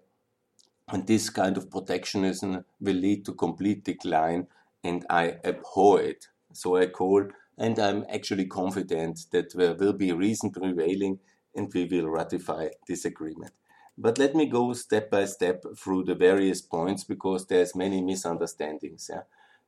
And 0.88 1.06
this 1.06 1.28
kind 1.30 1.56
of 1.56 1.70
protectionism 1.70 2.64
will 2.80 2.97
lead 2.97 3.25
to 3.26 3.35
complete 3.35 3.85
decline, 3.85 4.47
and 4.82 5.04
I 5.11 5.37
abhor 5.44 6.00
it. 6.00 6.28
So 6.52 6.76
I 6.76 6.87
call, 6.87 7.28
and 7.58 7.78
I'm 7.78 8.04
actually 8.08 8.47
confident 8.47 9.26
that 9.32 9.54
there 9.54 9.75
will 9.75 9.92
be 9.92 10.12
reason 10.12 10.50
prevailing, 10.50 11.20
and 11.54 11.70
we 11.75 11.85
will 11.85 12.08
ratify 12.08 12.68
this 12.87 13.04
agreement. 13.04 13.52
But 14.00 14.16
let 14.16 14.36
me 14.36 14.46
go 14.46 14.72
step 14.74 15.10
by 15.10 15.24
step 15.24 15.64
through 15.76 16.04
the 16.04 16.14
various 16.14 16.62
points 16.62 17.02
because 17.02 17.46
there's 17.46 17.74
many 17.74 18.00
misunderstandings. 18.00 19.10
Yeah? 19.12 19.22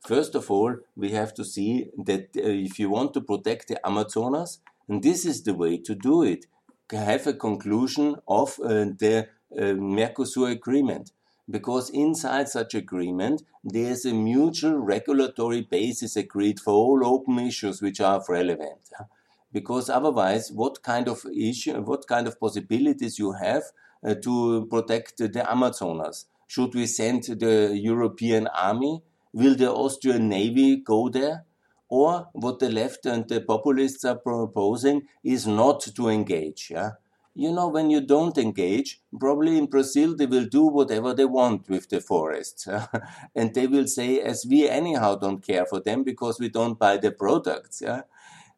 First 0.06 0.36
of 0.36 0.48
all, 0.52 0.76
we 0.94 1.10
have 1.10 1.34
to 1.34 1.44
see 1.44 1.88
that 1.98 2.28
uh, 2.36 2.42
if 2.68 2.78
you 2.78 2.90
want 2.90 3.12
to 3.14 3.20
protect 3.20 3.66
the 3.66 3.84
Amazonas, 3.84 4.60
and 4.88 5.02
this 5.02 5.26
is 5.26 5.42
the 5.42 5.54
way 5.54 5.78
to 5.78 5.96
do 5.96 6.22
it, 6.22 6.46
have 6.92 7.26
a 7.26 7.34
conclusion 7.34 8.16
of 8.28 8.58
uh, 8.60 8.86
the 8.98 9.28
uh, 9.52 9.74
Mercosur 9.96 10.50
agreement. 10.50 11.10
Because 11.48 11.90
inside 11.90 12.48
such 12.48 12.74
agreement, 12.74 13.42
there's 13.64 14.04
a 14.04 14.14
mutual 14.14 14.78
regulatory 14.78 15.62
basis 15.62 16.14
agreed 16.14 16.60
for 16.60 16.72
all 16.72 17.04
open 17.04 17.40
issues 17.40 17.82
which 17.82 18.00
are 18.00 18.22
relevant. 18.28 18.90
Yeah? 18.92 19.06
Because 19.52 19.90
otherwise, 19.90 20.52
what 20.52 20.84
kind 20.84 21.08
of 21.08 21.24
issue, 21.34 21.74
what 21.80 22.06
kind 22.06 22.28
of 22.28 22.38
possibilities 22.38 23.18
you 23.18 23.32
have 23.32 23.64
Uh, 24.02 24.14
to 24.14 24.66
protect 24.70 25.18
the 25.18 25.50
Amazonas? 25.50 26.24
Should 26.46 26.74
we 26.74 26.86
send 26.86 27.24
the 27.24 27.76
European 27.76 28.46
army? 28.46 29.02
Will 29.32 29.54
the 29.54 29.70
Austrian 29.70 30.28
Navy 30.28 30.76
go 30.76 31.08
there? 31.10 31.44
Or 31.90 32.28
what 32.32 32.60
the 32.60 32.70
left 32.70 33.04
and 33.04 33.28
the 33.28 33.40
populists 33.40 34.04
are 34.04 34.16
proposing 34.16 35.02
is 35.22 35.46
not 35.46 35.80
to 35.96 36.08
engage. 36.08 36.70
Yeah? 36.70 36.92
You 37.34 37.52
know, 37.52 37.68
when 37.68 37.90
you 37.90 38.00
don't 38.00 38.36
engage, 38.38 39.00
probably 39.18 39.58
in 39.58 39.66
Brazil 39.66 40.16
they 40.16 40.26
will 40.26 40.46
do 40.46 40.62
whatever 40.66 41.12
they 41.14 41.24
want 41.26 41.68
with 41.68 41.88
the 41.88 42.00
forests. 42.00 42.66
and 43.34 43.54
they 43.54 43.66
will 43.66 43.86
say, 43.86 44.20
as 44.20 44.46
we 44.48 44.68
anyhow 44.68 45.16
don't 45.16 45.46
care 45.46 45.66
for 45.66 45.80
them 45.80 46.04
because 46.04 46.40
we 46.40 46.48
don't 46.48 46.78
buy 46.78 46.96
the 46.96 47.10
products. 47.10 47.82
Yeah? 47.82 48.02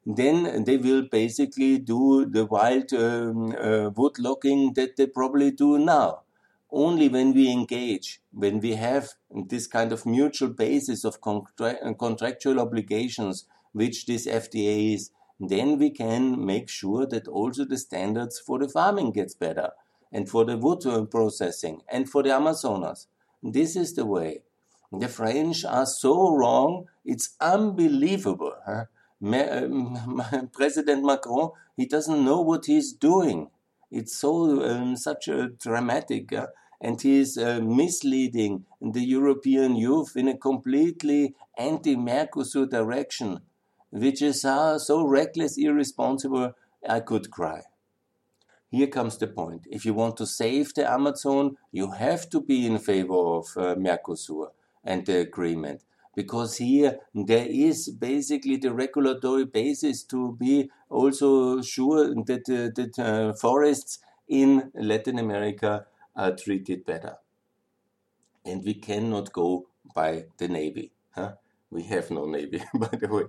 Then 0.05 0.65
they 0.65 0.79
will 0.79 1.03
basically 1.03 1.79
do 1.79 2.27
the 2.27 2.45
wild 2.45 2.93
um, 2.93 3.55
uh, 3.57 3.91
wood 3.91 4.19
logging 4.19 4.75
that 4.75 4.97
they 4.97 5.07
probably 5.07 5.51
do 5.53 5.79
now. 5.79 6.23
Only 6.71 7.09
when 7.09 7.35
we 7.35 7.51
engage, 7.51 8.21
when 8.33 8.59
we 8.59 8.73
have 8.73 9.11
this 9.31 9.67
kind 9.67 9.93
of 9.93 10.07
mutual 10.07 10.49
basis 10.49 11.05
of 11.05 11.21
contra 11.21 11.95
contractual 11.95 12.59
obligations, 12.59 13.47
which 13.73 14.07
this 14.07 14.27
FTA 14.27 14.95
is, 14.95 15.11
then 15.39 15.79
we 15.79 15.91
can 15.91 16.45
make 16.45 16.69
sure 16.69 17.07
that 17.07 17.29
also 17.29 17.65
the 17.65 17.77
standards 17.77 18.39
for 18.39 18.59
the 18.59 18.69
farming 18.69 19.13
gets 19.13 19.35
better 19.35 19.71
and 20.13 20.29
for 20.29 20.45
the 20.45 20.57
wood 20.57 20.85
uh, 20.87 21.05
processing 21.05 21.83
and 21.89 22.09
for 22.09 22.23
the 22.23 22.31
Amazonas. 22.35 23.07
This 23.43 23.77
is 23.77 23.95
the 23.95 24.07
way. 24.07 24.43
The 24.93 25.09
French 25.09 25.65
are 25.65 25.87
so 25.87 26.35
wrong, 26.37 26.87
it's 27.05 27.35
unbelievable. 27.41 28.53
Huh? 28.67 28.85
President 30.53 31.05
Macron, 31.05 31.51
he 31.77 31.87
doesn't 31.87 32.25
know 32.25 32.41
what 32.41 32.67
he's 32.67 32.93
doing. 32.93 33.51
It's 33.89 34.19
so 34.19 34.65
um, 34.65 34.97
such 34.97 35.29
a 35.29 35.49
dramatic, 35.49 36.33
uh, 36.33 36.49
and 36.81 37.01
he's 37.01 37.39
uh, 37.39 37.61
misleading 37.63 38.65
the 38.81 39.05
European 39.05 39.77
youth 39.77 40.17
in 40.17 40.27
a 40.27 40.37
completely 40.37 41.37
anti-Mercosur 41.57 42.69
direction, 42.69 43.43
which 43.91 44.23
is 44.23 44.45
uh, 44.45 44.81
so 44.81 45.05
reckless, 45.07 45.57
irresponsible. 45.57 46.55
I 46.89 46.99
could 46.99 47.31
cry. 47.31 47.63
Here 48.73 48.89
comes 48.89 49.19
the 49.19 49.29
point. 49.29 49.69
If 49.71 49.85
you 49.85 49.95
want 49.95 50.17
to 50.17 50.27
save 50.27 50.75
the 50.75 50.91
Amazon, 50.91 51.59
you 51.71 51.93
have 51.93 52.29
to 52.31 52.41
be 52.41 52.67
in 52.67 52.79
favor 52.81 53.15
of 53.15 53.47
uh, 53.57 53.77
Mercosur 53.77 54.49
and 54.83 55.07
the 55.07 55.21
agreement 55.21 55.85
because 56.15 56.59
here 56.59 56.99
there 57.15 57.47
is 57.49 57.89
basically 57.89 58.57
the 58.57 58.73
regulatory 58.73 59.45
basis 59.45 60.03
to 60.05 60.37
be 60.39 60.71
also 60.89 61.63
sure 61.63 62.15
that, 62.15 62.49
uh, 62.49 63.03
uh, 63.03 63.33
forests 63.33 63.99
in 64.29 64.71
Latin 64.75 65.19
America 65.19 65.87
are 66.15 66.33
treated 66.37 66.85
better. 66.85 67.17
And 68.45 68.65
we 68.65 68.75
cannot 68.75 69.33
go 69.33 69.67
by 69.95 70.27
the 70.39 70.49
Navy. 70.49 70.93
Huh? 71.15 71.35
We 71.71 71.85
have 71.85 72.11
no 72.11 72.27
Navy, 72.27 72.63
by 72.75 72.89
the 72.89 73.09
way. 73.09 73.25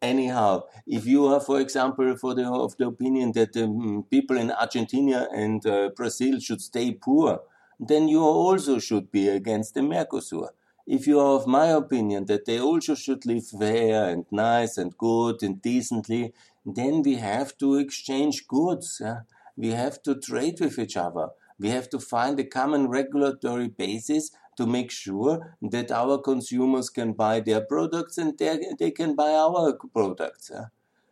Anyhow, 0.00 0.62
if 0.86 1.06
you 1.06 1.26
are, 1.26 1.40
for 1.40 1.60
example, 1.60 2.16
for 2.16 2.34
the, 2.34 2.48
of 2.48 2.76
the 2.76 2.86
opinion 2.86 3.32
that 3.32 3.56
um, 3.56 4.06
people 4.08 4.36
in 4.38 4.52
Argentina 4.52 5.28
and 5.34 5.66
uh, 5.66 5.90
Brazil 5.96 6.38
should 6.38 6.62
stay 6.62 6.92
poor, 6.92 7.40
then 7.80 8.08
you 8.08 8.22
also 8.22 8.78
should 8.78 9.10
be 9.10 9.28
against 9.28 9.74
the 9.74 9.80
Mercosur 9.80 10.50
if 10.88 11.06
you 11.06 11.20
are 11.20 11.36
of 11.36 11.46
my 11.46 11.66
opinion 11.66 12.24
that 12.24 12.46
they 12.46 12.58
also 12.58 12.94
should 12.94 13.26
live 13.26 13.46
fair 13.46 14.08
and 14.08 14.24
nice 14.32 14.78
and 14.78 14.96
good 14.96 15.42
and 15.42 15.60
decently, 15.60 16.32
then 16.64 17.02
we 17.02 17.16
have 17.16 17.58
to 17.58 17.74
exchange 17.74 18.46
goods. 18.48 18.98
Yeah? 18.98 19.20
We 19.54 19.72
have 19.72 20.02
to 20.04 20.14
trade 20.14 20.60
with 20.60 20.78
each 20.78 20.96
other. 20.96 21.28
We 21.58 21.68
have 21.68 21.90
to 21.90 22.00
find 22.00 22.40
a 22.40 22.44
common 22.44 22.88
regulatory 22.88 23.68
basis 23.68 24.30
to 24.56 24.66
make 24.66 24.90
sure 24.90 25.56
that 25.60 25.92
our 25.92 26.16
consumers 26.16 26.88
can 26.88 27.12
buy 27.12 27.40
their 27.40 27.60
products 27.60 28.16
and 28.16 28.38
they 28.38 28.90
can 28.90 29.14
buy 29.14 29.32
our 29.32 29.78
products. 29.92 30.50
Yeah? 30.50 30.66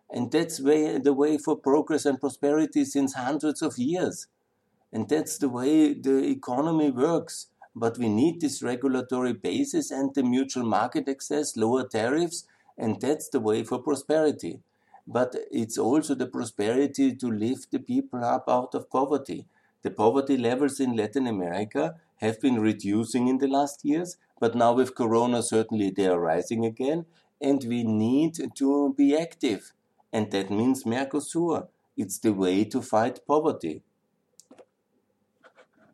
And 0.09 0.33
that's 0.33 0.59
way, 0.59 0.97
the 0.97 1.12
way 1.12 1.37
for 1.37 1.54
progress 1.54 2.06
and 2.06 2.18
prosperity 2.18 2.87
since 2.87 3.12
hundreds 3.12 3.61
of 3.61 3.76
years. 3.76 4.26
And 4.90 5.06
that's 5.06 5.37
the 5.37 5.50
way 5.50 5.92
the 5.92 6.25
economy 6.30 6.90
works. 6.90 7.49
But 7.78 7.99
we 7.99 8.09
need 8.09 8.40
this 8.40 8.62
regulatory 8.62 9.35
basis 9.35 9.90
and 9.90 10.14
the 10.14 10.23
mutual 10.23 10.64
market 10.64 11.11
access, 11.11 11.59
lower 11.59 11.87
tariffs, 11.87 12.45
and 12.78 12.99
that's 12.99 13.28
the 13.28 13.38
way 13.38 13.64
for 13.64 13.78
prosperity. 13.78 14.61
But 15.06 15.37
it's 15.52 15.76
also 15.76 16.14
the 16.14 16.26
prosperity 16.26 17.14
to 17.14 17.30
lift 17.30 17.71
the 17.71 17.78
people 17.78 18.25
up 18.25 18.45
out 18.49 18.75
of 18.75 18.88
poverty. 18.88 19.47
The 19.83 19.90
poverty 19.90 20.38
levels 20.38 20.80
in 20.80 20.97
Latin 20.97 21.26
America 21.26 21.97
have 22.16 22.40
been 22.40 22.59
reducing 22.61 23.28
in 23.28 23.38
the 23.38 23.47
last 23.47 23.85
years, 23.85 24.16
but 24.40 24.54
now 24.54 24.73
with 24.73 24.95
Corona, 24.95 25.42
certainly 25.42 25.90
they 25.90 26.06
are 26.06 26.18
rising 26.18 26.64
again, 26.64 27.04
and 27.42 27.62
we 27.68 27.85
need 27.85 28.38
to 28.54 28.95
be 28.95 29.14
active. 29.14 29.75
And 30.14 30.30
that 30.30 30.50
means 30.50 30.85
Mercosur. 30.85 31.68
It's 31.95 32.18
the 32.18 32.33
way 32.33 32.64
to 32.64 32.80
fight 32.80 33.21
poverty. 33.26 33.83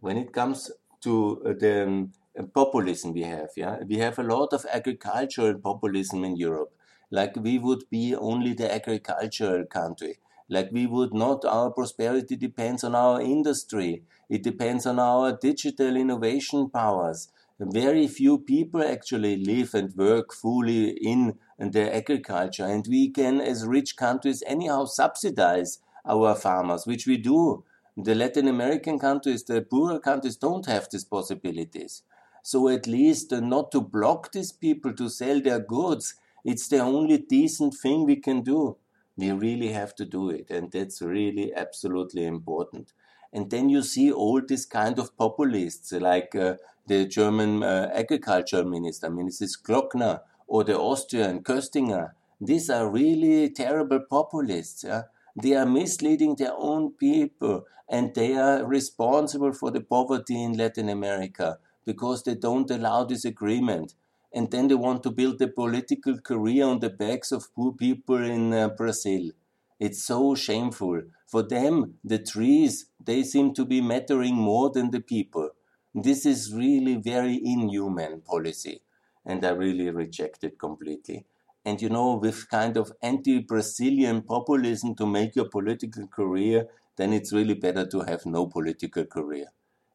When 0.00 0.16
it 0.16 0.32
comes 0.32 0.70
to 1.02 1.42
uh, 1.44 1.52
the 1.58 1.84
um, 1.84 2.12
populism 2.54 3.12
we 3.12 3.22
have. 3.22 3.50
Yeah, 3.56 3.78
we 3.86 3.98
have 3.98 4.18
a 4.18 4.22
lot 4.22 4.52
of 4.52 4.66
agricultural 4.70 5.58
populism 5.58 6.24
in 6.24 6.36
Europe. 6.36 6.72
Like 7.10 7.36
we 7.36 7.58
would 7.58 7.84
be 7.90 8.14
only 8.14 8.54
the 8.54 8.72
agricultural 8.72 9.66
country. 9.66 10.18
Like 10.48 10.70
we 10.72 10.86
would 10.86 11.14
not, 11.14 11.44
our 11.44 11.70
prosperity 11.70 12.36
depends 12.36 12.84
on 12.84 12.94
our 12.94 13.20
industry. 13.20 14.02
It 14.28 14.42
depends 14.42 14.86
on 14.86 14.98
our 14.98 15.36
digital 15.36 15.96
innovation 15.96 16.68
powers. 16.70 17.28
Very 17.58 18.08
few 18.08 18.38
people 18.38 18.82
actually 18.82 19.36
live 19.36 19.74
and 19.74 19.94
work 19.94 20.32
fully 20.32 20.90
in 20.90 21.38
the 21.58 21.94
agriculture. 21.94 22.64
And 22.64 22.84
we 22.88 23.10
can, 23.10 23.40
as 23.40 23.66
rich 23.66 23.96
countries, 23.96 24.42
anyhow 24.46 24.84
subsidize 24.86 25.78
our 26.04 26.34
farmers, 26.34 26.86
which 26.86 27.06
we 27.06 27.18
do. 27.18 27.64
The 27.96 28.14
Latin 28.14 28.48
American 28.48 28.98
countries, 28.98 29.44
the 29.44 29.60
poorer 29.60 29.98
countries, 29.98 30.36
don't 30.36 30.66
have 30.66 30.88
these 30.90 31.04
possibilities. 31.04 32.02
So 32.42 32.68
at 32.68 32.86
least 32.86 33.32
uh, 33.32 33.40
not 33.40 33.70
to 33.72 33.80
block 33.80 34.32
these 34.32 34.50
people 34.50 34.94
to 34.94 35.08
sell 35.08 35.40
their 35.40 35.60
goods. 35.60 36.14
It's 36.44 36.68
the 36.68 36.80
only 36.80 37.18
decent 37.18 37.74
thing 37.74 38.04
we 38.04 38.16
can 38.16 38.40
do. 38.42 38.76
We 39.16 39.30
really 39.30 39.72
have 39.72 39.94
to 39.96 40.06
do 40.06 40.30
it. 40.30 40.50
And 40.50 40.72
that's 40.72 41.02
really 41.02 41.54
absolutely 41.54 42.24
important. 42.24 42.92
And 43.32 43.50
then 43.50 43.68
you 43.68 43.82
see 43.82 44.10
all 44.10 44.40
these 44.40 44.66
kind 44.66 44.98
of 44.98 45.16
populists 45.16 45.92
like 45.92 46.34
uh, 46.34 46.56
the 46.86 47.06
German 47.06 47.62
uh, 47.62 47.90
agriculture 47.94 48.64
minister, 48.64 49.10
Mrs. 49.10 49.60
Klöckner, 49.62 50.20
or 50.46 50.64
the 50.64 50.78
Austrian 50.78 51.42
Köstinger. 51.42 52.12
These 52.40 52.70
are 52.70 52.90
really 52.90 53.50
terrible 53.50 54.00
populists. 54.00 54.82
Yeah? 54.84 55.02
They 55.40 55.54
are 55.54 55.66
misleading 55.66 56.36
their 56.36 56.54
own 56.56 56.92
people 56.92 57.64
and 57.88 58.14
they 58.14 58.34
are 58.34 58.64
responsible 58.66 59.52
for 59.52 59.70
the 59.70 59.80
poverty 59.80 60.42
in 60.42 60.56
Latin 60.56 60.88
America 60.88 61.58
because 61.84 62.22
they 62.22 62.34
don't 62.34 62.70
allow 62.70 63.04
this 63.04 63.24
agreement. 63.24 63.94
And 64.34 64.50
then 64.50 64.68
they 64.68 64.74
want 64.74 65.02
to 65.02 65.10
build 65.10 65.42
a 65.42 65.48
political 65.48 66.18
career 66.18 66.64
on 66.64 66.80
the 66.80 66.88
backs 66.88 67.32
of 67.32 67.54
poor 67.54 67.72
people 67.72 68.16
in 68.16 68.54
uh, 68.54 68.68
Brazil. 68.70 69.30
It's 69.78 70.02
so 70.04 70.34
shameful. 70.34 71.02
For 71.26 71.42
them, 71.42 71.98
the 72.02 72.18
trees, 72.18 72.86
they 73.04 73.22
seem 73.24 73.52
to 73.54 73.64
be 73.64 73.80
mattering 73.80 74.34
more 74.34 74.70
than 74.70 74.90
the 74.90 75.00
people. 75.00 75.50
This 75.94 76.24
is 76.24 76.54
really 76.54 76.96
very 76.96 77.40
inhuman 77.44 78.22
policy. 78.22 78.82
And 79.26 79.44
I 79.44 79.50
really 79.50 79.90
reject 79.90 80.44
it 80.44 80.58
completely. 80.58 81.26
And 81.64 81.80
you 81.80 81.88
know, 81.88 82.14
with 82.14 82.48
kind 82.48 82.76
of 82.76 82.92
anti 83.02 83.38
Brazilian 83.38 84.22
populism 84.22 84.94
to 84.96 85.06
make 85.06 85.36
your 85.36 85.48
political 85.48 86.06
career, 86.08 86.66
then 86.96 87.12
it's 87.12 87.32
really 87.32 87.54
better 87.54 87.86
to 87.86 88.00
have 88.00 88.26
no 88.26 88.46
political 88.46 89.04
career. 89.04 89.46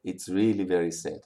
It's 0.03 0.29
really 0.29 0.63
very 0.63 0.91
sad 0.91 1.21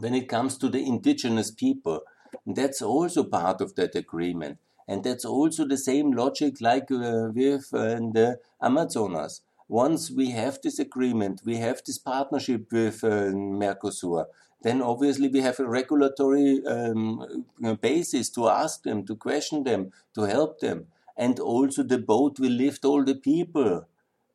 when 0.00 0.14
it 0.14 0.28
comes 0.28 0.56
to 0.58 0.68
the 0.68 0.84
indigenous 0.84 1.50
people. 1.50 2.00
That's 2.46 2.80
also 2.82 3.24
part 3.24 3.60
of 3.60 3.74
that 3.74 3.94
agreement. 3.94 4.58
And 4.88 5.04
that's 5.04 5.24
also 5.24 5.66
the 5.66 5.76
same 5.76 6.12
logic 6.12 6.60
like 6.60 6.90
uh, 6.90 7.28
with 7.34 7.68
uh, 7.72 8.00
the 8.16 8.38
Amazonas. 8.62 9.42
Once 9.68 10.10
we 10.10 10.30
have 10.30 10.58
this 10.62 10.78
agreement, 10.80 11.42
we 11.44 11.58
have 11.58 11.80
this 11.86 11.98
partnership 11.98 12.72
with 12.72 13.04
uh, 13.04 13.30
Mercosur, 13.60 14.26
then 14.62 14.82
obviously 14.82 15.28
we 15.28 15.40
have 15.40 15.58
a 15.58 15.68
regulatory 15.68 16.64
um, 16.66 17.44
basis 17.80 18.28
to 18.30 18.48
ask 18.48 18.82
them, 18.82 19.06
to 19.06 19.16
question 19.16 19.64
them, 19.64 19.92
to 20.14 20.22
help 20.22 20.60
them. 20.60 20.86
And 21.16 21.38
also 21.38 21.82
the 21.82 21.98
boat 21.98 22.38
will 22.38 22.52
lift 22.52 22.84
all 22.84 23.04
the 23.04 23.14
people 23.14 23.86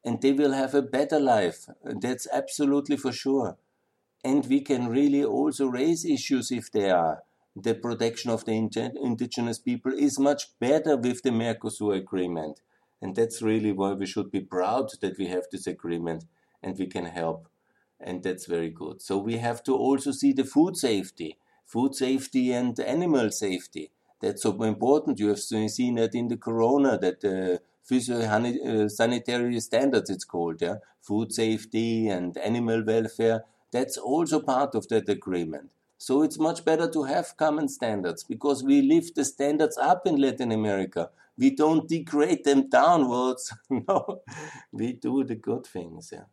and 0.04 0.22
they 0.22 0.34
will 0.34 0.54
have 0.54 0.74
a 0.74 0.82
better 0.82 1.20
life. 1.20 1.68
That's 1.84 2.28
absolutely 2.32 2.98
for 2.98 3.12
sure 3.12 3.58
and 4.26 4.44
we 4.48 4.60
can 4.60 4.88
really 4.88 5.24
also 5.24 5.68
raise 5.68 6.04
issues 6.04 6.52
if 6.52 6.72
they 6.72 6.90
are. 6.90 7.22
The 7.56 7.76
protection 7.76 8.32
of 8.32 8.44
the 8.44 8.54
indigenous 8.54 9.60
people 9.60 9.94
is 9.94 10.20
much 10.20 10.58
better 10.60 10.98
with 10.98 11.22
the 11.22 11.30
Mercosur 11.30 11.96
agreement. 11.96 12.60
And 13.02 13.16
that's 13.16 13.44
really 13.44 13.72
why 13.72 13.94
we 13.94 14.08
should 14.08 14.32
be 14.32 14.42
proud 14.42 14.90
that 15.02 15.20
we 15.20 15.28
have 15.28 15.44
this 15.52 15.68
agreement 15.68 16.26
and 16.64 16.76
we 16.78 16.88
can 16.88 17.06
help. 17.06 17.48
And 18.00 18.24
that's 18.24 18.46
very 18.46 18.70
good. 18.70 19.02
So 19.02 19.18
we 19.18 19.38
have 19.38 19.64
to 19.64 19.76
also 19.76 20.12
see 20.12 20.34
the 20.34 20.44
food 20.44 20.78
safety, 20.78 21.38
food 21.66 21.96
safety 21.96 22.52
and 22.52 22.80
animal 22.80 23.32
safety. 23.32 23.92
That's 24.22 24.44
so 24.44 24.62
important. 24.64 25.20
You 25.20 25.30
have 25.30 25.40
seen 25.40 25.96
that 25.96 26.16
in 26.16 26.28
the 26.28 26.38
corona 26.38 26.98
that 27.00 27.22
the 27.22 27.62
uh, 27.92 28.90
sanitary 28.90 29.60
standards 29.60 30.10
it's 30.10 30.26
called, 30.26 30.62
yeah, 30.62 30.78
food 31.02 31.32
safety 31.32 32.08
and 32.08 32.38
animal 32.38 32.84
welfare 32.84 33.44
that's 33.76 33.98
also 33.98 34.40
part 34.40 34.74
of 34.74 34.88
that 34.88 35.10
agreement. 35.10 35.72
So 35.98 36.22
it's 36.24 36.40
much 36.40 36.64
better 36.64 36.90
to 36.92 37.04
have 37.04 37.36
common 37.36 37.68
standards 37.68 38.24
because 38.24 38.64
we 38.64 38.82
lift 38.82 39.16
the 39.16 39.26
standards 39.26 39.78
up 39.78 40.08
in 40.08 40.16
Latin 40.16 40.54
America. 40.54 41.10
We 41.38 41.50
don't 41.50 41.86
degrade 41.88 42.46
them 42.46 42.70
downwards. 42.70 43.54
no, 43.70 44.22
we 44.72 44.94
do 44.94 45.26
the 45.26 45.36
good 45.36 45.66
things. 45.66 46.12
Yeah. 46.14 46.24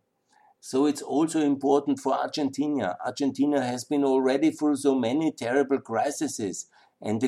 So 0.65 0.87
it's 0.87 1.03
also 1.03 1.41
important 1.41 1.99
for 1.99 2.15
Argentina. 2.15 2.97
Argentina 3.05 3.65
has 3.65 3.83
been 3.83 4.05
already 4.05 4.53
through 4.53 4.77
so 4.77 4.95
many 4.95 5.33
terrible 5.33 5.81
crises. 5.81 6.67
And 7.01 7.21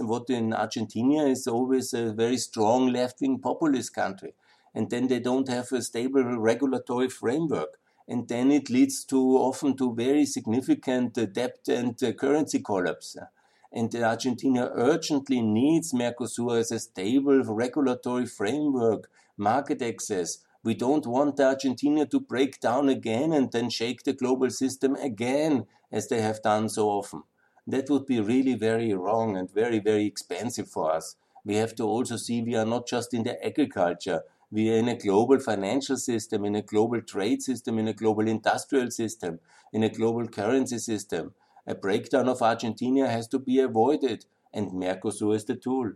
what 0.00 0.28
in 0.28 0.52
Argentina 0.52 1.24
is 1.24 1.46
always 1.46 1.94
a 1.94 2.12
very 2.12 2.36
strong 2.36 2.88
left 2.92 3.22
wing 3.22 3.38
populist 3.38 3.94
country. 3.94 4.34
And 4.74 4.90
then 4.90 5.08
they 5.08 5.20
don't 5.20 5.48
have 5.48 5.72
a 5.72 5.80
stable 5.80 6.38
regulatory 6.38 7.08
framework 7.08 7.78
and 8.06 8.28
then 8.28 8.50
it 8.50 8.68
leads 8.68 9.04
to 9.06 9.18
often 9.38 9.74
to 9.76 9.94
very 9.94 10.26
significant 10.26 11.16
uh, 11.16 11.24
debt 11.24 11.60
and 11.68 12.02
uh, 12.02 12.12
currency 12.12 12.58
collapse. 12.58 13.16
And 13.72 13.94
Argentina 13.94 14.70
urgently 14.74 15.40
needs 15.40 15.94
Mercosur 15.94 16.58
as 16.58 16.70
a 16.72 16.78
stable 16.78 17.42
regulatory 17.42 18.26
framework, 18.26 19.08
market 19.38 19.80
access. 19.80 20.38
We 20.64 20.74
don't 20.74 21.06
want 21.06 21.40
Argentina 21.40 22.06
to 22.06 22.20
break 22.20 22.60
down 22.60 22.88
again 22.88 23.32
and 23.32 23.50
then 23.50 23.68
shake 23.68 24.04
the 24.04 24.12
global 24.12 24.50
system 24.50 24.94
again, 24.94 25.66
as 25.90 26.08
they 26.08 26.20
have 26.20 26.40
done 26.42 26.68
so 26.68 26.88
often. 26.88 27.24
That 27.66 27.90
would 27.90 28.06
be 28.06 28.20
really 28.20 28.54
very 28.54 28.94
wrong 28.94 29.36
and 29.36 29.52
very, 29.52 29.80
very 29.80 30.06
expensive 30.06 30.68
for 30.68 30.92
us. 30.92 31.16
We 31.44 31.56
have 31.56 31.74
to 31.76 31.84
also 31.84 32.16
see 32.16 32.42
we 32.42 32.54
are 32.54 32.64
not 32.64 32.86
just 32.86 33.12
in 33.12 33.24
the 33.24 33.44
agriculture, 33.44 34.22
we 34.52 34.72
are 34.72 34.78
in 34.78 34.88
a 34.88 34.96
global 34.96 35.40
financial 35.40 35.96
system, 35.96 36.44
in 36.44 36.54
a 36.54 36.62
global 36.62 37.00
trade 37.00 37.42
system, 37.42 37.78
in 37.78 37.88
a 37.88 37.92
global 37.92 38.28
industrial 38.28 38.90
system, 38.90 39.40
in 39.72 39.82
a 39.82 39.88
global 39.88 40.28
currency 40.28 40.78
system. 40.78 41.34
A 41.66 41.74
breakdown 41.74 42.28
of 42.28 42.42
Argentina 42.42 43.08
has 43.08 43.26
to 43.28 43.38
be 43.38 43.58
avoided, 43.58 44.26
and 44.52 44.70
Mercosur 44.70 45.34
is 45.34 45.44
the 45.44 45.56
tool. 45.56 45.92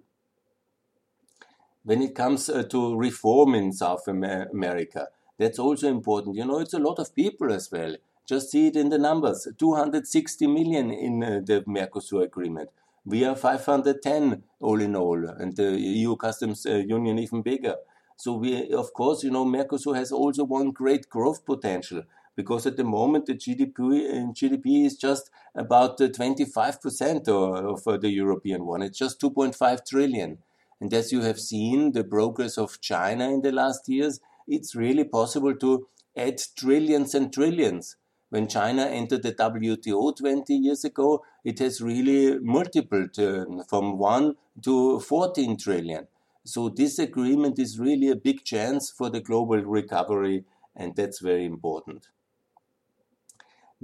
When 1.86 2.02
it 2.02 2.16
comes 2.16 2.48
uh, 2.48 2.64
to 2.64 2.96
reform 2.96 3.54
in 3.54 3.72
South 3.72 4.08
America, 4.08 5.06
that's 5.38 5.60
also 5.60 5.86
important. 5.86 6.34
You 6.34 6.44
know, 6.44 6.58
it's 6.58 6.74
a 6.74 6.80
lot 6.80 6.98
of 6.98 7.14
people 7.14 7.52
as 7.52 7.70
well. 7.70 7.94
Just 8.28 8.50
see 8.50 8.66
it 8.66 8.74
in 8.74 8.88
the 8.88 8.98
numbers 8.98 9.46
260 9.56 10.48
million 10.48 10.90
in 10.90 11.22
uh, 11.22 11.40
the 11.44 11.62
Mercosur 11.62 12.24
agreement. 12.24 12.70
We 13.04 13.24
are 13.24 13.36
510 13.36 14.42
all 14.58 14.80
in 14.80 14.96
all, 14.96 15.28
and 15.28 15.54
the 15.54 15.78
EU 15.78 16.16
customs 16.16 16.66
uh, 16.66 16.74
union 16.74 17.20
even 17.20 17.42
bigger. 17.42 17.76
So 18.16 18.32
we, 18.32 18.72
of 18.72 18.92
course, 18.92 19.22
you 19.22 19.30
know, 19.30 19.44
Mercosur 19.44 19.94
has 19.94 20.10
also 20.10 20.42
one 20.42 20.72
great 20.72 21.08
growth 21.08 21.46
potential 21.46 22.02
because 22.34 22.66
at 22.66 22.76
the 22.76 22.82
moment 22.82 23.26
the 23.26 23.34
GDP 23.34 24.34
GDP 24.34 24.86
is 24.86 24.96
just 24.96 25.30
about 25.54 26.00
25% 26.00 27.28
of 27.28 28.00
the 28.00 28.10
European 28.10 28.66
one. 28.66 28.82
It's 28.82 28.98
just 28.98 29.20
2.5 29.20 29.86
trillion. 29.88 30.38
And 30.80 30.92
as 30.92 31.12
you 31.12 31.22
have 31.22 31.40
seen 31.40 31.92
the 31.92 32.04
progress 32.04 32.58
of 32.58 32.80
China 32.80 33.30
in 33.30 33.42
the 33.42 33.52
last 33.52 33.88
years, 33.88 34.20
it's 34.46 34.74
really 34.74 35.04
possible 35.04 35.54
to 35.56 35.88
add 36.16 36.40
trillions 36.56 37.14
and 37.14 37.32
trillions. 37.32 37.96
When 38.28 38.48
China 38.48 38.82
entered 38.82 39.22
the 39.22 39.32
WTO 39.32 40.16
20 40.16 40.54
years 40.54 40.84
ago, 40.84 41.24
it 41.44 41.58
has 41.60 41.80
really 41.80 42.38
multiplied 42.40 43.18
uh, 43.18 43.44
from 43.68 43.98
1 43.98 44.34
to 44.62 45.00
14 45.00 45.56
trillion. 45.56 46.08
So 46.44 46.68
this 46.68 46.98
agreement 46.98 47.58
is 47.58 47.78
really 47.78 48.08
a 48.08 48.16
big 48.16 48.44
chance 48.44 48.90
for 48.90 49.10
the 49.10 49.20
global 49.20 49.58
recovery, 49.58 50.44
and 50.74 50.94
that's 50.94 51.20
very 51.20 51.44
important. 51.44 52.08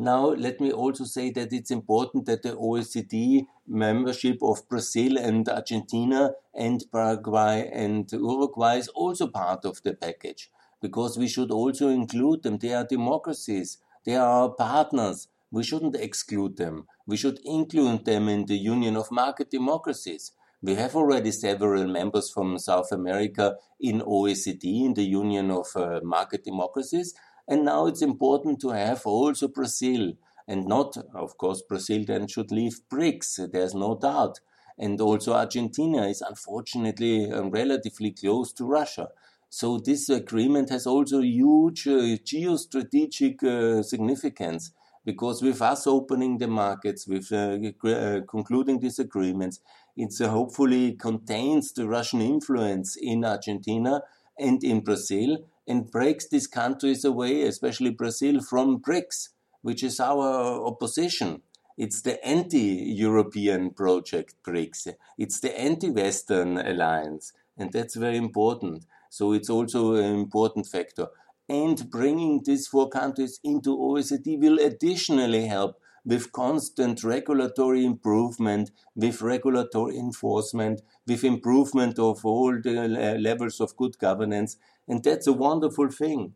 Now, 0.02 0.30
let 0.30 0.60
me 0.60 0.72
also 0.72 1.04
say 1.04 1.30
that 1.30 1.52
it's 1.52 1.70
important 1.70 2.26
that 2.26 2.42
the 2.42 2.56
OECD 2.56 3.46
membership 3.68 4.38
of 4.42 4.68
Brazil 4.68 5.16
and 5.16 5.48
Argentina 5.48 6.32
and 6.52 6.82
Paraguay 6.90 7.70
and 7.72 8.10
Uruguay 8.10 8.78
is 8.78 8.88
also 8.88 9.28
part 9.28 9.64
of 9.64 9.80
the 9.84 9.94
package 9.94 10.50
because 10.80 11.16
we 11.16 11.28
should 11.28 11.52
also 11.52 11.88
include 11.88 12.42
them. 12.42 12.58
They 12.58 12.74
are 12.74 12.84
democracies, 12.84 13.78
they 14.04 14.16
are 14.16 14.26
our 14.26 14.50
partners. 14.50 15.28
We 15.52 15.62
shouldn't 15.62 15.94
exclude 15.94 16.56
them. 16.56 16.88
We 17.06 17.16
should 17.16 17.38
include 17.44 18.04
them 18.04 18.28
in 18.28 18.46
the 18.46 18.56
Union 18.56 18.96
of 18.96 19.12
Market 19.12 19.52
Democracies. 19.52 20.32
We 20.62 20.74
have 20.74 20.96
already 20.96 21.30
several 21.30 21.86
members 21.86 22.28
from 22.28 22.58
South 22.58 22.90
America 22.90 23.54
in 23.78 24.00
OECD, 24.00 24.84
in 24.84 24.94
the 24.94 25.04
Union 25.04 25.52
of 25.52 25.68
uh, 25.76 26.00
Market 26.02 26.42
Democracies, 26.42 27.14
and 27.48 27.64
now 27.64 27.86
it's 27.86 28.02
important 28.02 28.60
to 28.60 28.70
have 28.70 29.06
also 29.06 29.48
Brazil, 29.48 30.12
and 30.46 30.66
not, 30.66 30.96
of 31.14 31.36
course, 31.38 31.62
Brazil 31.62 32.04
then 32.06 32.26
should 32.26 32.50
leave 32.50 32.80
BRICS, 32.90 33.50
there's 33.52 33.74
no 33.74 33.96
doubt. 33.96 34.40
And 34.78 35.00
also 35.00 35.34
Argentina 35.34 36.06
is 36.06 36.22
unfortunately 36.22 37.30
um, 37.30 37.50
relatively 37.50 38.10
close 38.10 38.52
to 38.54 38.64
Russia. 38.64 39.08
So 39.48 39.78
this 39.78 40.08
agreement 40.08 40.70
has 40.70 40.86
also 40.86 41.20
huge 41.20 41.86
uh, 41.86 42.16
geostrategic 42.24 43.44
uh, 43.44 43.82
significance 43.82 44.72
because 45.04 45.42
with 45.42 45.60
us 45.60 45.86
opening 45.86 46.38
the 46.38 46.48
markets, 46.48 47.06
with 47.06 47.30
uh, 47.32 47.58
uh 47.86 48.20
concluding 48.28 48.80
these 48.80 48.98
agreements, 48.98 49.60
it 49.96 50.14
uh, 50.20 50.28
hopefully 50.28 50.92
contains 50.92 51.72
the 51.72 51.86
Russian 51.86 52.22
influence 52.22 52.96
in 52.96 53.24
Argentina 53.24 54.02
and 54.38 54.64
in 54.64 54.80
Brazil 54.80 55.38
and 55.66 55.90
breaks 55.90 56.28
these 56.28 56.46
countries 56.46 57.04
away, 57.04 57.42
especially 57.42 57.90
Brazil, 57.90 58.40
from 58.40 58.80
BRICS, 58.80 59.28
which 59.62 59.82
is 59.82 60.00
our 60.00 60.64
opposition. 60.66 61.42
It's 61.78 62.02
the 62.02 62.24
anti-European 62.26 63.70
project 63.70 64.34
BRICS. 64.46 64.94
It's 65.16 65.40
the 65.40 65.58
anti-Western 65.58 66.58
alliance, 66.58 67.32
and 67.56 67.72
that's 67.72 67.96
very 67.96 68.16
important. 68.16 68.84
So 69.08 69.32
it's 69.32 69.50
also 69.50 69.94
an 69.94 70.14
important 70.14 70.66
factor. 70.66 71.08
And 71.48 71.90
bringing 71.90 72.42
these 72.44 72.66
four 72.66 72.88
countries 72.88 73.40
into 73.42 73.76
OECD 73.76 74.38
will 74.38 74.58
additionally 74.58 75.46
help 75.46 75.76
with 76.04 76.32
constant 76.32 77.04
regulatory 77.04 77.84
improvement, 77.84 78.70
with 78.94 79.22
regulatory 79.22 79.96
enforcement, 79.98 80.82
with 81.06 81.24
improvement 81.24 81.98
of 81.98 82.24
all 82.24 82.58
the 82.60 82.88
levels 83.20 83.60
of 83.60 83.76
good 83.76 83.98
governance. 83.98 84.56
And 84.88 85.02
that's 85.02 85.26
a 85.26 85.32
wonderful 85.32 85.88
thing. 85.90 86.34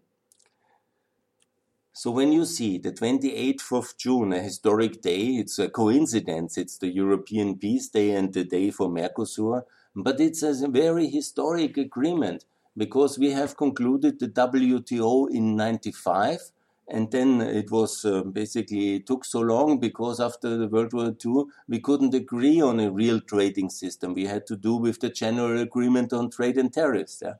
So 1.92 2.10
when 2.10 2.30
you 2.30 2.44
see 2.44 2.78
the 2.78 2.92
28th 2.92 3.72
of 3.72 3.96
June, 3.96 4.32
a 4.32 4.40
historic 4.40 5.00
day, 5.00 5.36
it's 5.40 5.58
a 5.58 5.68
coincidence. 5.68 6.58
It's 6.58 6.78
the 6.78 6.88
European 6.88 7.58
Peace 7.58 7.88
Day 7.88 8.10
and 8.12 8.32
the 8.32 8.44
day 8.44 8.70
for 8.70 8.88
Mercosur, 8.88 9.64
but 9.94 10.20
it's 10.20 10.42
a 10.42 10.68
very 10.68 11.08
historic 11.08 11.76
agreement 11.78 12.44
because 12.76 13.18
we 13.18 13.30
have 13.32 13.56
concluded 13.56 14.18
the 14.20 14.28
WTO 14.28 15.26
in 15.26 15.56
95 15.56 16.52
and 16.86 17.10
then 17.10 17.40
it 17.40 17.70
was 17.70 18.04
uh, 18.04 18.22
basically 18.22 18.96
it 18.96 19.06
took 19.06 19.24
so 19.24 19.40
long 19.40 19.80
because 19.80 20.20
after 20.20 20.56
the 20.56 20.68
World 20.68 20.92
War 20.92 21.12
II 21.24 21.46
we 21.66 21.80
couldn't 21.80 22.14
agree 22.14 22.60
on 22.60 22.78
a 22.78 22.90
real 22.92 23.20
trading 23.20 23.70
system. 23.70 24.12
We 24.14 24.26
had 24.26 24.46
to 24.48 24.56
do 24.56 24.76
with 24.76 25.00
the 25.00 25.08
general 25.08 25.58
agreement 25.60 26.12
on 26.12 26.30
trade 26.30 26.58
and 26.58 26.72
tariffs. 26.72 27.22
Yeah? 27.24 27.34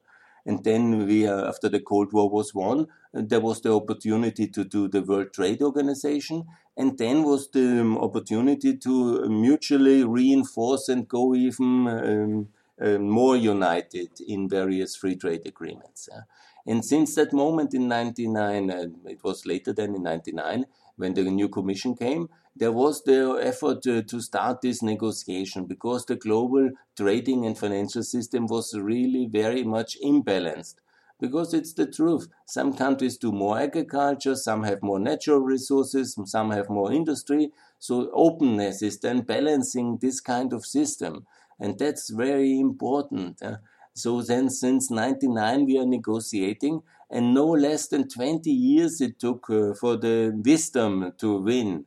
And 0.47 0.63
then 0.63 1.07
we, 1.07 1.27
uh, 1.27 1.49
after 1.49 1.69
the 1.69 1.81
Cold 1.81 2.13
War 2.13 2.31
was 2.31 2.55
won, 2.55 2.87
uh, 3.13 3.23
there 3.25 3.41
was 3.41 3.61
the 3.61 3.75
opportunity 3.75 4.47
to 4.47 4.65
do 4.65 4.87
the 4.87 5.03
World 5.03 5.33
Trade 5.33 5.61
Organization, 5.61 6.45
and 6.77 6.97
then 6.97 7.25
was 7.25 7.51
the 7.51 7.81
um, 7.81 7.99
opportunity 7.99 8.77
to 8.77 9.29
mutually 9.29 10.05
reinforce 10.05 10.89
and 10.89 11.09
go 11.09 11.35
even 11.35 11.89
um, 11.89 12.49
uh, 12.81 12.99
more 12.99 13.37
united 13.37 14.11
in 14.27 14.49
various 14.49 14.95
free 14.95 15.17
trade 15.17 15.43
agreements. 15.47 16.09
Yeah? 16.13 16.23
And 16.67 16.85
since 16.85 17.15
that 17.15 17.33
moment 17.33 17.75
in 17.75 17.89
99, 17.89 18.71
uh, 18.71 18.87
it 19.07 19.25
was 19.25 19.47
later 19.47 19.73
than 19.73 19.95
in 19.97 20.03
99, 20.03 20.67
when 20.97 21.15
the 21.15 21.25
new 21.25 21.49
commission 21.49 21.95
came, 21.97 22.29
there 22.55 22.73
was 22.73 23.03
the 23.05 23.39
effort 23.43 23.87
uh, 23.87 24.03
to 24.03 24.21
start 24.21 24.61
this 24.63 24.83
negotiation 24.83 25.67
because 25.67 26.07
the 26.07 26.17
global 26.17 26.71
trading 26.97 27.45
and 27.45 27.59
financial 27.59 28.03
system 28.03 28.47
was 28.47 28.75
really 28.75 29.27
very 29.27 29.63
much 29.63 29.99
imbalanced. 30.03 30.77
Because 31.19 31.55
it's 31.55 31.73
the 31.73 31.87
truth. 31.87 32.29
Some 32.47 32.75
countries 32.75 33.17
do 33.17 33.33
more 33.33 33.59
agriculture, 33.59 34.35
some 34.37 34.65
have 34.65 34.83
more 34.83 34.99
natural 34.99 35.41
resources, 35.41 36.19
some 36.27 36.51
have 36.51 36.69
more 36.69 36.93
industry. 36.93 37.53
So 37.79 38.11
openness 38.13 38.83
is 38.83 39.01
then 39.01 39.23
balancing 39.23 39.99
this 39.99 40.21
kind 40.21 40.53
of 40.53 40.67
system. 40.67 41.27
And 41.59 41.79
that's 41.79 42.11
very 42.11 42.59
important. 42.61 43.43
Uh, 43.43 43.57
so 43.97 44.21
then 44.21 44.51
since 44.51 44.91
99 44.91 45.65
we 45.65 45.79
are 45.79 45.87
negotiating 45.87 46.83
and 47.11 47.33
no 47.33 47.47
less 47.47 47.89
than 47.89 48.09
20 48.09 48.51
years 48.51 49.01
it 49.01 49.19
took 49.19 49.49
uh, 49.49 49.73
for 49.81 49.97
the 49.97 50.39
wisdom 50.45 51.13
to 51.17 51.41
win. 51.41 51.87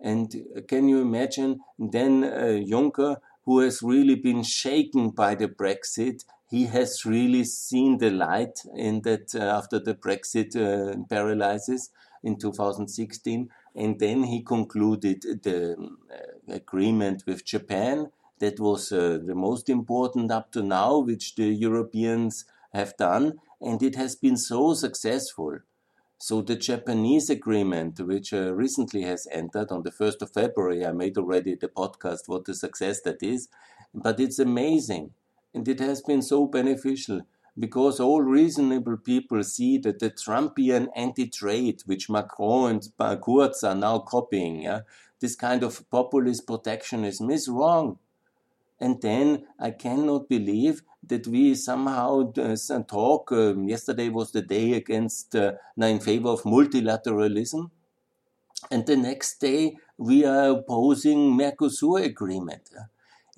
And 0.00 0.32
can 0.68 0.88
you 0.88 1.00
imagine 1.00 1.60
then 1.78 2.22
uh, 2.22 2.60
Juncker, 2.64 3.16
who 3.44 3.58
has 3.58 3.82
really 3.82 4.14
been 4.14 4.44
shaken 4.44 5.10
by 5.10 5.34
the 5.34 5.48
Brexit, 5.48 6.24
he 6.48 6.66
has 6.66 7.04
really 7.04 7.42
seen 7.44 7.98
the 7.98 8.10
light 8.10 8.60
in 8.76 9.02
that 9.02 9.34
uh, 9.34 9.38
after 9.42 9.80
the 9.80 9.94
Brexit 9.94 10.54
uh, 10.54 10.96
paralysis 11.08 11.90
in 12.22 12.38
2016. 12.38 13.48
And 13.74 13.98
then 13.98 14.24
he 14.24 14.42
concluded 14.42 15.22
the 15.42 15.72
uh, 15.72 16.52
agreement 16.52 17.24
with 17.26 17.44
Japan 17.44 18.10
that 18.42 18.58
was 18.58 18.90
uh, 18.90 19.20
the 19.24 19.36
most 19.36 19.68
important 19.68 20.32
up 20.32 20.50
to 20.50 20.64
now, 20.64 20.98
which 20.98 21.36
the 21.36 21.44
Europeans 21.44 22.44
have 22.74 22.96
done, 22.96 23.34
and 23.60 23.80
it 23.84 23.94
has 23.94 24.16
been 24.16 24.36
so 24.36 24.74
successful. 24.74 25.60
So 26.18 26.42
the 26.42 26.56
Japanese 26.56 27.30
agreement, 27.30 28.00
which 28.00 28.32
uh, 28.32 28.52
recently 28.52 29.02
has 29.02 29.28
entered 29.30 29.70
on 29.70 29.84
the 29.84 29.92
1st 29.92 30.22
of 30.22 30.32
February, 30.32 30.84
I 30.84 30.90
made 30.90 31.16
already 31.18 31.54
the 31.54 31.68
podcast 31.68 32.22
what 32.26 32.48
a 32.48 32.54
success 32.54 33.00
that 33.02 33.22
is, 33.22 33.48
but 33.94 34.18
it's 34.18 34.40
amazing. 34.40 35.12
And 35.54 35.68
it 35.68 35.78
has 35.78 36.02
been 36.02 36.22
so 36.22 36.46
beneficial 36.46 37.20
because 37.56 38.00
all 38.00 38.22
reasonable 38.22 38.96
people 38.96 39.44
see 39.44 39.78
that 39.78 40.00
the 40.00 40.10
Trumpian 40.10 40.88
anti-trade, 40.96 41.82
which 41.86 42.10
Macron 42.10 42.80
and 42.98 43.22
Kurz 43.22 43.62
are 43.62 43.76
now 43.76 44.00
copying, 44.00 44.62
yeah, 44.62 44.80
this 45.20 45.36
kind 45.36 45.62
of 45.62 45.88
populist 45.90 46.44
protectionism 46.44 47.30
is 47.30 47.48
wrong. 47.48 47.98
And 48.82 49.00
then 49.00 49.44
I 49.60 49.70
cannot 49.70 50.28
believe 50.28 50.82
that 51.06 51.28
we 51.28 51.54
somehow 51.54 52.32
uh, 52.32 52.82
talk. 52.88 53.30
Um, 53.30 53.68
yesterday 53.68 54.08
was 54.08 54.32
the 54.32 54.42
day 54.42 54.72
against 54.72 55.36
uh, 55.36 55.52
in 55.76 56.00
favor 56.00 56.30
of 56.30 56.42
multilateralism, 56.42 57.70
and 58.72 58.84
the 58.84 58.96
next 58.96 59.40
day 59.40 59.76
we 59.96 60.24
are 60.24 60.50
opposing 60.50 61.38
Mercosur 61.38 62.04
agreement. 62.04 62.70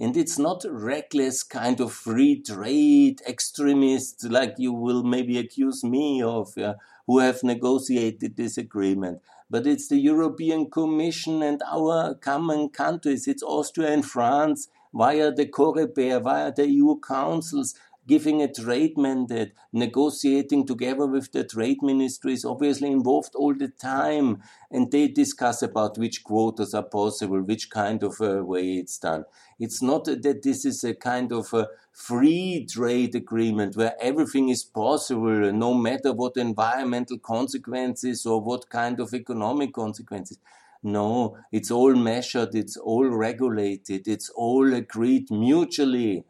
And 0.00 0.16
it's 0.16 0.38
not 0.38 0.64
reckless 0.66 1.42
kind 1.42 1.78
of 1.78 1.92
free 1.92 2.40
trade 2.40 3.20
extremists 3.28 4.24
like 4.24 4.54
you 4.56 4.72
will 4.72 5.02
maybe 5.02 5.38
accuse 5.38 5.84
me 5.84 6.22
of, 6.22 6.56
uh, 6.56 6.74
who 7.06 7.18
have 7.18 7.44
negotiated 7.44 8.36
this 8.36 8.56
agreement. 8.56 9.20
But 9.50 9.66
it's 9.66 9.88
the 9.88 9.98
European 9.98 10.70
Commission 10.70 11.42
and 11.42 11.62
our 11.70 12.14
common 12.14 12.70
countries. 12.70 13.28
It's 13.28 13.42
Austria 13.42 13.92
and 13.92 14.04
France 14.04 14.68
via 14.94 15.32
the 15.32 15.46
Coreper, 15.46 16.22
via 16.22 16.52
the 16.52 16.68
EU 16.68 16.98
councils, 17.00 17.74
giving 18.06 18.42
a 18.42 18.52
trade 18.52 18.98
mandate, 18.98 19.52
negotiating 19.72 20.66
together 20.66 21.06
with 21.06 21.32
the 21.32 21.42
trade 21.42 21.78
ministries, 21.82 22.44
obviously 22.44 22.90
involved 22.90 23.34
all 23.34 23.54
the 23.54 23.68
time, 23.68 24.42
and 24.70 24.90
they 24.90 25.08
discuss 25.08 25.62
about 25.62 25.96
which 25.96 26.22
quotas 26.22 26.74
are 26.74 26.82
possible, 26.82 27.40
which 27.40 27.70
kind 27.70 28.02
of 28.02 28.20
uh, 28.20 28.44
way 28.44 28.74
it's 28.74 28.98
done. 28.98 29.24
It's 29.58 29.80
not 29.80 30.04
that 30.04 30.42
this 30.42 30.64
is 30.64 30.84
a 30.84 30.94
kind 30.94 31.32
of 31.32 31.52
a 31.54 31.68
free 31.92 32.66
trade 32.70 33.14
agreement 33.14 33.76
where 33.76 33.94
everything 34.00 34.48
is 34.48 34.64
possible, 34.64 35.52
no 35.52 35.72
matter 35.74 36.12
what 36.12 36.36
environmental 36.36 37.18
consequences 37.18 38.26
or 38.26 38.40
what 38.40 38.68
kind 38.68 39.00
of 39.00 39.14
economic 39.14 39.72
consequences. 39.72 40.38
No, 40.86 41.38
it's 41.50 41.70
all 41.70 41.94
measured, 41.94 42.54
it's 42.54 42.76
all 42.76 43.06
regulated, 43.06 44.06
it's 44.06 44.28
all 44.28 44.74
agreed 44.74 45.30
mutually. 45.30 46.24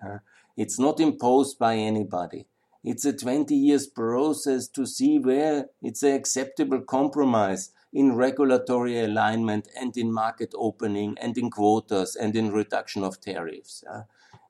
It's 0.57 0.79
not 0.79 1.01
imposed 1.01 1.59
by 1.59 1.75
anybody. 1.75 2.47
It's 2.85 3.05
a 3.05 3.13
20 3.13 3.53
years 3.53 3.89
process 3.89 4.69
to 4.69 4.87
see 4.87 5.19
where 5.19 5.71
it's 5.83 6.05
an 6.05 6.15
acceptable 6.15 6.83
compromise 6.83 7.73
in 7.93 8.15
regulatory 8.15 9.01
alignment 9.01 9.67
and 9.77 9.97
in 9.97 10.13
market 10.13 10.53
opening 10.57 11.17
and 11.21 11.37
in 11.37 11.51
quotas 11.51 12.15
and 12.15 12.37
in 12.37 12.53
reduction 12.53 13.03
of 13.03 13.21
tariffs. 13.21 13.83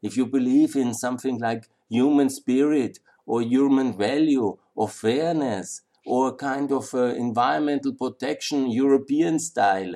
If 0.02 0.18
you 0.18 0.26
believe 0.26 0.76
in 0.76 0.92
something 0.92 1.38
like 1.38 1.70
human 1.88 2.28
spirit 2.28 2.98
or 3.24 3.40
human 3.40 3.96
value 3.96 4.58
or 4.74 4.88
fairness, 4.90 5.80
or 6.04 6.36
kind 6.36 6.70
of 6.72 6.94
uh, 6.94 7.04
environmental 7.14 7.94
protection 7.94 8.70
European 8.70 9.38
style, 9.38 9.94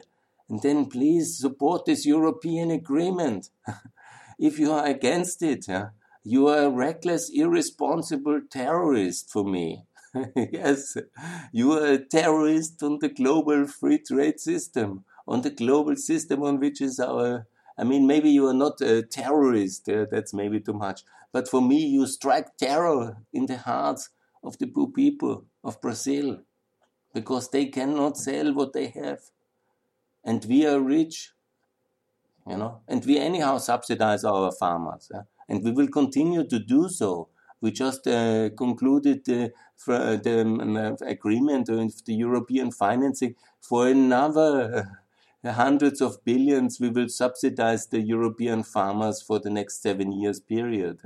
and 0.48 0.62
then 0.62 0.86
please 0.86 1.38
support 1.38 1.84
this 1.84 2.06
European 2.06 2.70
agreement. 2.70 3.50
if 4.38 4.58
you 4.58 4.72
are 4.72 4.86
against 4.86 5.42
it, 5.42 5.66
you 6.24 6.48
are 6.48 6.64
a 6.64 6.70
reckless, 6.70 7.30
irresponsible 7.32 8.40
terrorist 8.50 9.30
for 9.30 9.44
me. 9.44 9.84
yes, 10.36 10.96
you 11.52 11.72
are 11.72 11.86
a 11.86 11.98
terrorist 11.98 12.82
on 12.82 12.98
the 13.00 13.08
global 13.08 13.66
free 13.66 13.98
trade 13.98 14.40
system, 14.40 15.04
on 15.26 15.42
the 15.42 15.50
global 15.50 15.96
system 15.96 16.42
on 16.42 16.58
which 16.58 16.80
is 16.80 16.98
our. 16.98 17.46
I 17.80 17.84
mean, 17.84 18.06
maybe 18.06 18.30
you 18.30 18.46
are 18.48 18.54
not 18.54 18.80
a 18.80 19.02
terrorist, 19.02 19.88
uh, 19.88 20.06
that's 20.10 20.34
maybe 20.34 20.58
too 20.60 20.72
much. 20.72 21.02
But 21.32 21.48
for 21.48 21.60
me, 21.60 21.86
you 21.86 22.06
strike 22.06 22.56
terror 22.56 23.18
in 23.32 23.46
the 23.46 23.58
hearts 23.58 24.10
of 24.42 24.58
the 24.58 24.66
poor 24.66 24.88
people 24.88 25.44
of 25.64 25.80
Brazil 25.80 26.40
because 27.14 27.50
they 27.50 27.66
cannot 27.66 28.16
sell 28.16 28.52
what 28.54 28.72
they 28.72 28.88
have. 28.88 29.20
And 30.24 30.44
we 30.44 30.66
are 30.66 30.80
rich, 30.80 31.32
you 32.46 32.56
know, 32.56 32.80
and 32.86 33.04
we 33.04 33.18
anyhow 33.18 33.58
subsidize 33.58 34.24
our 34.24 34.52
farmers. 34.52 35.10
Yeah? 35.12 35.22
And 35.48 35.64
we 35.64 35.72
will 35.72 35.88
continue 35.88 36.44
to 36.44 36.58
do 36.58 36.88
so 36.88 37.28
We 37.60 37.72
just 37.72 38.06
uh, 38.06 38.50
concluded 38.56 39.24
the, 39.24 39.52
the 39.86 40.40
um, 40.42 40.96
agreement 41.00 41.68
with 41.68 42.04
the 42.04 42.14
European 42.14 42.70
financing 42.70 43.34
for 43.60 43.88
another 43.88 44.88
uh, 45.44 45.52
hundreds 45.52 46.00
of 46.00 46.24
billions. 46.24 46.78
We 46.78 46.90
will 46.90 47.08
subsidize 47.08 47.88
the 47.88 48.00
European 48.00 48.62
farmers 48.62 49.22
for 49.22 49.40
the 49.40 49.50
next 49.50 49.82
seven 49.82 50.12
years 50.12 50.38
period 50.38 51.00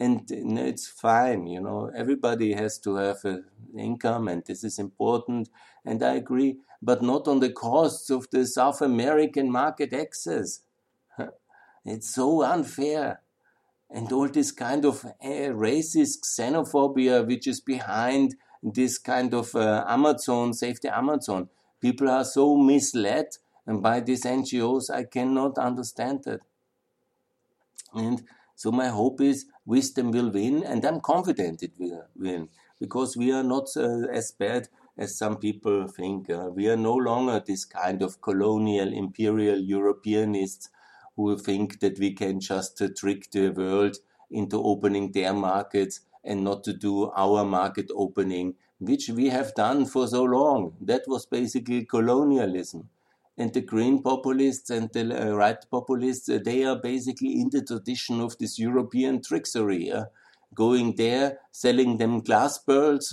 and 0.00 0.30
it's 0.30 0.86
fine 0.86 1.46
you 1.46 1.60
know. 1.60 1.90
Everybody 1.94 2.52
has 2.52 2.78
to 2.80 2.96
have 2.96 3.24
an 3.24 3.44
income 3.76 4.28
and 4.28 4.44
this 4.44 4.62
is 4.64 4.78
important 4.78 5.48
and 5.84 6.02
i 6.02 6.14
agree 6.14 6.58
but 6.80 7.02
not 7.02 7.26
on 7.26 7.40
the 7.40 7.50
costs 7.50 8.08
of 8.10 8.28
the 8.30 8.46
south 8.46 8.80
american 8.80 9.50
market 9.50 9.92
access. 9.92 10.60
It's 11.84 12.14
so 12.14 12.42
unfair. 12.42 13.22
And 13.90 14.12
all 14.12 14.28
this 14.28 14.52
kind 14.52 14.84
of 14.84 15.04
uh, 15.06 15.50
racist 15.66 16.18
xenophobia 16.38 17.26
which 17.26 17.46
is 17.46 17.60
behind 17.60 18.34
this 18.62 18.98
kind 18.98 19.32
of 19.32 19.54
uh, 19.54 19.84
amazon 19.88 20.52
save 20.52 20.80
the 20.80 20.96
amazon. 20.96 21.48
People 21.80 22.10
are 22.10 22.24
so 22.24 22.56
misled 22.56 23.28
by 23.76 24.00
these 24.00 24.24
ngos 24.24 24.90
i 24.90 25.04
cannot 25.04 25.58
understand 25.58 26.24
that 26.24 26.40
and 27.94 28.22
so 28.58 28.72
my 28.72 28.88
hope 28.88 29.20
is 29.20 29.46
wisdom 29.66 30.10
will 30.10 30.30
win, 30.30 30.64
and 30.64 30.84
I'm 30.84 31.00
confident 31.00 31.62
it 31.62 31.74
will 31.78 32.08
win 32.16 32.48
because 32.80 33.16
we 33.16 33.30
are 33.30 33.44
not 33.44 33.68
uh, 33.76 34.08
as 34.12 34.32
bad 34.32 34.66
as 34.98 35.16
some 35.16 35.36
people 35.36 35.86
think. 35.86 36.28
Uh, 36.28 36.50
we 36.52 36.68
are 36.68 36.76
no 36.76 36.94
longer 36.94 37.38
this 37.38 37.64
kind 37.64 38.02
of 38.02 38.20
colonial, 38.20 38.92
imperial 38.92 39.60
Europeanists 39.60 40.70
who 41.14 41.38
think 41.38 41.78
that 41.78 42.00
we 42.00 42.12
can 42.12 42.40
just 42.40 42.82
uh, 42.82 42.88
trick 42.96 43.30
the 43.30 43.50
world 43.50 43.98
into 44.28 44.60
opening 44.60 45.12
their 45.12 45.32
markets 45.32 46.00
and 46.24 46.42
not 46.42 46.64
to 46.64 46.72
do 46.72 47.12
our 47.12 47.44
market 47.44 47.88
opening, 47.94 48.56
which 48.80 49.08
we 49.08 49.28
have 49.28 49.54
done 49.54 49.86
for 49.86 50.08
so 50.08 50.24
long. 50.24 50.74
That 50.80 51.02
was 51.06 51.26
basically 51.26 51.84
colonialism 51.84 52.88
and 53.38 53.54
the 53.54 53.60
green 53.60 54.02
populists 54.02 54.68
and 54.68 54.90
the 54.92 55.30
uh, 55.30 55.30
right 55.30 55.64
populists, 55.70 56.28
uh, 56.28 56.40
they 56.44 56.64
are 56.64 56.76
basically 56.76 57.40
in 57.40 57.50
the 57.50 57.62
tradition 57.62 58.20
of 58.20 58.36
this 58.38 58.58
European 58.58 59.20
tricksery. 59.20 59.94
Uh, 59.94 60.06
going 60.54 60.96
there, 60.96 61.38
selling 61.52 61.98
them 61.98 62.20
glass 62.20 62.56
pearls, 62.58 63.12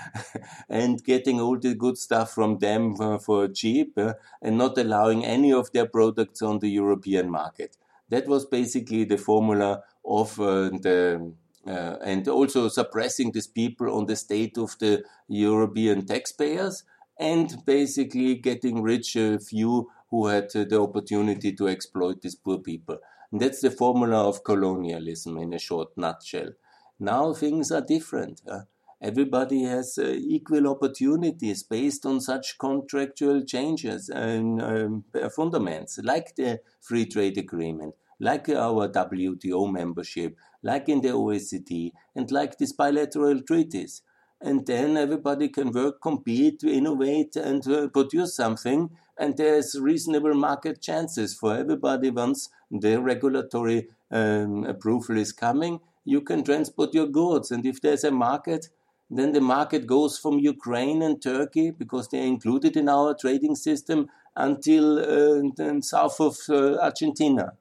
and 0.68 1.02
getting 1.04 1.40
all 1.40 1.56
the 1.56 1.74
good 1.74 1.96
stuff 1.96 2.32
from 2.32 2.58
them 2.58 2.96
for, 3.20 3.46
cheap, 3.48 3.96
uh, 3.96 4.14
and 4.42 4.58
not 4.58 4.76
allowing 4.76 5.24
any 5.24 5.52
of 5.52 5.70
their 5.70 5.86
products 5.86 6.42
on 6.42 6.58
the 6.58 6.68
European 6.68 7.30
market. 7.30 7.76
That 8.08 8.26
was 8.26 8.46
basically 8.46 9.04
the 9.04 9.16
formula 9.16 9.84
of 10.04 10.38
uh, 10.40 10.70
the. 10.70 11.32
And 11.68 12.28
also 12.28 12.68
suppressing 12.68 13.32
these 13.32 13.48
people 13.48 13.92
on 13.92 14.06
the 14.06 14.14
state 14.14 14.56
of 14.56 14.76
the 14.78 15.02
European 15.26 16.06
taxpayers, 16.06 16.84
and 17.18 17.64
basically 17.64 18.34
getting 18.34 18.82
rich 18.82 19.16
a 19.16 19.38
few 19.38 19.90
who 20.10 20.26
had 20.26 20.54
uh, 20.54 20.64
the 20.64 20.80
opportunity 20.80 21.52
to 21.52 21.68
exploit 21.68 22.22
these 22.22 22.34
poor 22.34 22.58
people. 22.58 22.98
And 23.32 23.40
that's 23.40 23.60
the 23.60 23.70
formula 23.70 24.28
of 24.28 24.44
colonialism 24.44 25.36
in 25.38 25.52
a 25.52 25.58
short 25.58 25.88
nutshell. 25.96 26.50
Now 26.98 27.32
things 27.32 27.70
are 27.72 27.80
different. 27.80 28.42
Uh, 28.48 28.60
everybody 29.00 29.64
has 29.64 29.98
uh, 29.98 30.14
equal 30.16 30.68
opportunities 30.68 31.62
based 31.62 32.06
on 32.06 32.20
such 32.20 32.58
contractual 32.58 33.44
changes 33.44 34.08
and 34.08 34.62
um, 34.62 35.04
fundaments, 35.14 35.98
like 36.02 36.36
the 36.36 36.60
free 36.80 37.06
trade 37.06 37.36
agreement, 37.36 37.94
like 38.20 38.48
our 38.48 38.88
WTO 38.88 39.70
membership, 39.70 40.36
like 40.62 40.88
in 40.88 41.00
the 41.00 41.08
OECD, 41.08 41.92
and 42.14 42.30
like 42.30 42.56
these 42.58 42.72
bilateral 42.72 43.42
treaties 43.42 44.02
and 44.40 44.66
then 44.66 44.96
everybody 44.96 45.48
can 45.48 45.72
work, 45.72 46.00
compete, 46.00 46.62
innovate, 46.62 47.36
and 47.36 47.66
uh, 47.68 47.88
produce 47.88 48.34
something. 48.34 48.90
And 49.18 49.36
there's 49.36 49.78
reasonable 49.80 50.34
market 50.34 50.82
chances 50.82 51.34
for 51.34 51.56
everybody 51.56 52.10
once 52.10 52.50
the 52.70 53.00
regulatory 53.00 53.88
um, 54.10 54.64
approval 54.64 55.16
is 55.16 55.32
coming. 55.32 55.80
You 56.04 56.20
can 56.20 56.44
transport 56.44 56.94
your 56.94 57.06
goods, 57.06 57.50
and 57.50 57.64
if 57.64 57.80
there's 57.80 58.04
a 58.04 58.10
market, 58.10 58.68
then 59.10 59.32
the 59.32 59.40
market 59.40 59.86
goes 59.86 60.18
from 60.18 60.38
Ukraine 60.38 61.02
and 61.02 61.20
Turkey 61.22 61.70
because 61.70 62.08
they're 62.08 62.22
included 62.22 62.76
in 62.76 62.88
our 62.88 63.14
trading 63.14 63.54
system 63.54 64.08
until 64.34 64.98
uh, 64.98 65.80
south 65.80 66.20
of 66.20 66.36
uh, 66.48 66.76
Argentina, 66.78 67.54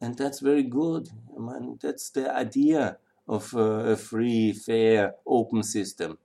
and 0.00 0.18
that's 0.18 0.40
very 0.40 0.64
good. 0.64 1.08
I 1.36 1.40
mean, 1.40 1.78
that's 1.80 2.10
the 2.10 2.34
idea 2.34 2.98
of 3.26 3.54
a 3.54 3.96
free, 3.96 4.52
fair, 4.52 5.14
open 5.26 5.62
system. 5.62 6.18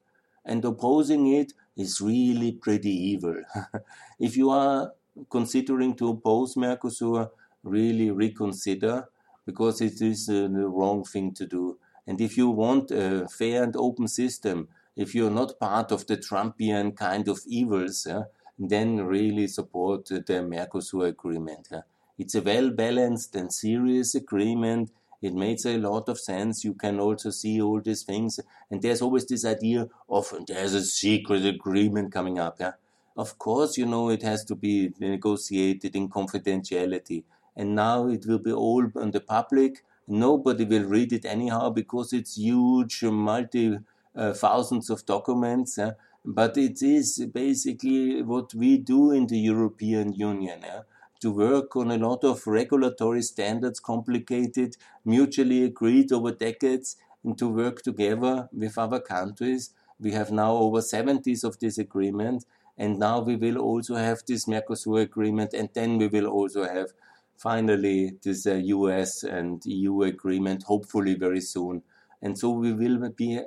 And 0.46 0.64
opposing 0.66 1.28
it 1.28 1.54
is 1.78 2.02
really 2.02 2.52
pretty 2.52 2.92
evil. 2.92 3.44
if 4.20 4.36
you 4.36 4.50
are 4.50 4.94
considering 5.30 5.96
to 5.96 6.10
oppose 6.10 6.56
Mercosur, 6.56 7.30
really 7.64 8.10
reconsider 8.10 9.10
because 9.46 9.82
it 9.82 10.02
is 10.02 10.30
uh, 10.30 10.48
the 10.52 10.68
wrong 10.68 11.04
thing 11.04 11.34
to 11.34 11.46
do. 11.46 11.78
And 12.08 12.22
if 12.22 12.38
you 12.38 12.50
want 12.50 12.92
a 12.92 13.28
fair 13.28 13.64
and 13.64 13.76
open 13.76 14.08
system, 14.08 14.68
if 14.96 15.16
you're 15.16 15.32
not 15.32 15.60
part 15.60 15.92
of 15.92 16.08
the 16.08 16.18
Trumpian 16.18 16.96
kind 16.96 17.28
of 17.28 17.40
evils, 17.48 18.06
uh, 18.06 18.24
then 18.58 19.06
really 19.06 19.48
support 19.48 20.06
the 20.08 20.22
Mercosur 20.22 21.08
agreement. 21.08 21.70
Uh. 21.72 21.82
It's 22.18 22.36
a 22.36 22.42
well 22.42 22.70
balanced 22.70 23.36
and 23.36 23.54
serious 23.54 24.14
agreement 24.14 24.92
it 25.22 25.34
makes 25.34 25.66
a 25.66 25.78
lot 25.78 26.08
of 26.08 26.20
sense. 26.20 26.64
You 26.64 26.74
can 26.74 27.00
also 27.00 27.30
see 27.30 27.62
all 27.62 27.82
these 27.82 28.04
things. 28.04 28.40
And 28.70 28.82
there's 28.82 29.02
always 29.02 29.26
this 29.26 29.46
idea 29.46 29.88
of 30.10 30.34
there's 30.48 30.74
a 30.74 30.84
secret 30.84 31.46
agreement 31.46 32.12
coming 32.12 32.40
up. 32.40 32.58
Yeah. 32.60 32.74
Of 33.18 33.38
course, 33.38 33.78
you 33.78 33.86
know, 33.86 34.10
it 34.10 34.22
has 34.22 34.46
to 34.46 34.56
be 34.56 34.94
negotiated 35.00 35.96
in 35.96 36.10
confidentiality. 36.10 37.24
And 37.56 37.76
now 37.76 38.08
it 38.08 38.26
will 38.26 38.40
be 38.40 38.54
all 38.54 38.88
on 38.96 39.12
the 39.12 39.20
public. 39.20 39.84
Nobody 40.08 40.64
will 40.64 40.86
read 40.86 41.12
it 41.12 41.26
anyhow 41.26 41.70
because 41.70 42.14
it's 42.14 42.38
huge, 42.38 43.04
multi 43.04 43.78
uh, 44.16 44.34
thousands 44.34 44.90
of 44.90 45.06
documents. 45.06 45.78
Yeah? 45.78 45.92
But 46.24 46.58
it 46.58 46.82
is 46.82 47.26
basically 47.34 48.22
what 48.22 48.54
we 48.54 48.78
do 48.78 49.12
in 49.12 49.28
the 49.28 49.38
European 49.38 50.14
Union. 50.14 50.62
Yeah? 50.64 50.82
To 51.20 51.32
work 51.32 51.76
on 51.76 51.92
a 51.92 51.98
lot 51.98 52.24
of 52.24 52.46
regulatory 52.48 53.22
standards, 53.22 53.80
complicated, 53.80 54.78
mutually 55.06 55.64
agreed 55.64 56.12
over 56.12 56.32
decades, 56.32 56.96
and 57.24 57.38
to 57.38 57.48
work 57.48 57.82
together 57.82 58.50
with 58.54 58.78
other 58.78 59.00
countries. 59.00 59.72
We 60.00 60.12
have 60.14 60.32
now 60.32 60.54
over 60.54 60.80
70s 60.80 61.44
of 61.44 61.60
this 61.60 61.78
agreement, 61.78 62.46
and 62.78 62.98
now 62.98 63.20
we 63.20 63.36
will 63.36 63.58
also 63.58 63.96
have 63.96 64.20
this 64.26 64.46
Mercosur 64.46 65.02
agreement, 65.02 65.54
and 65.54 65.70
then 65.74 65.98
we 65.98 66.08
will 66.08 66.28
also 66.28 66.64
have 66.64 66.94
finally 67.36 68.18
this 68.24 68.46
uh, 68.46 68.56
US 68.56 69.24
and 69.24 69.66
EU 69.66 70.04
agreement, 70.04 70.64
hopefully 70.64 71.16
very 71.16 71.42
soon. 71.42 71.84
And 72.22 72.38
so 72.38 72.50
we 72.50 72.74
will 72.74 73.10
be 73.10 73.40
uh, 73.40 73.44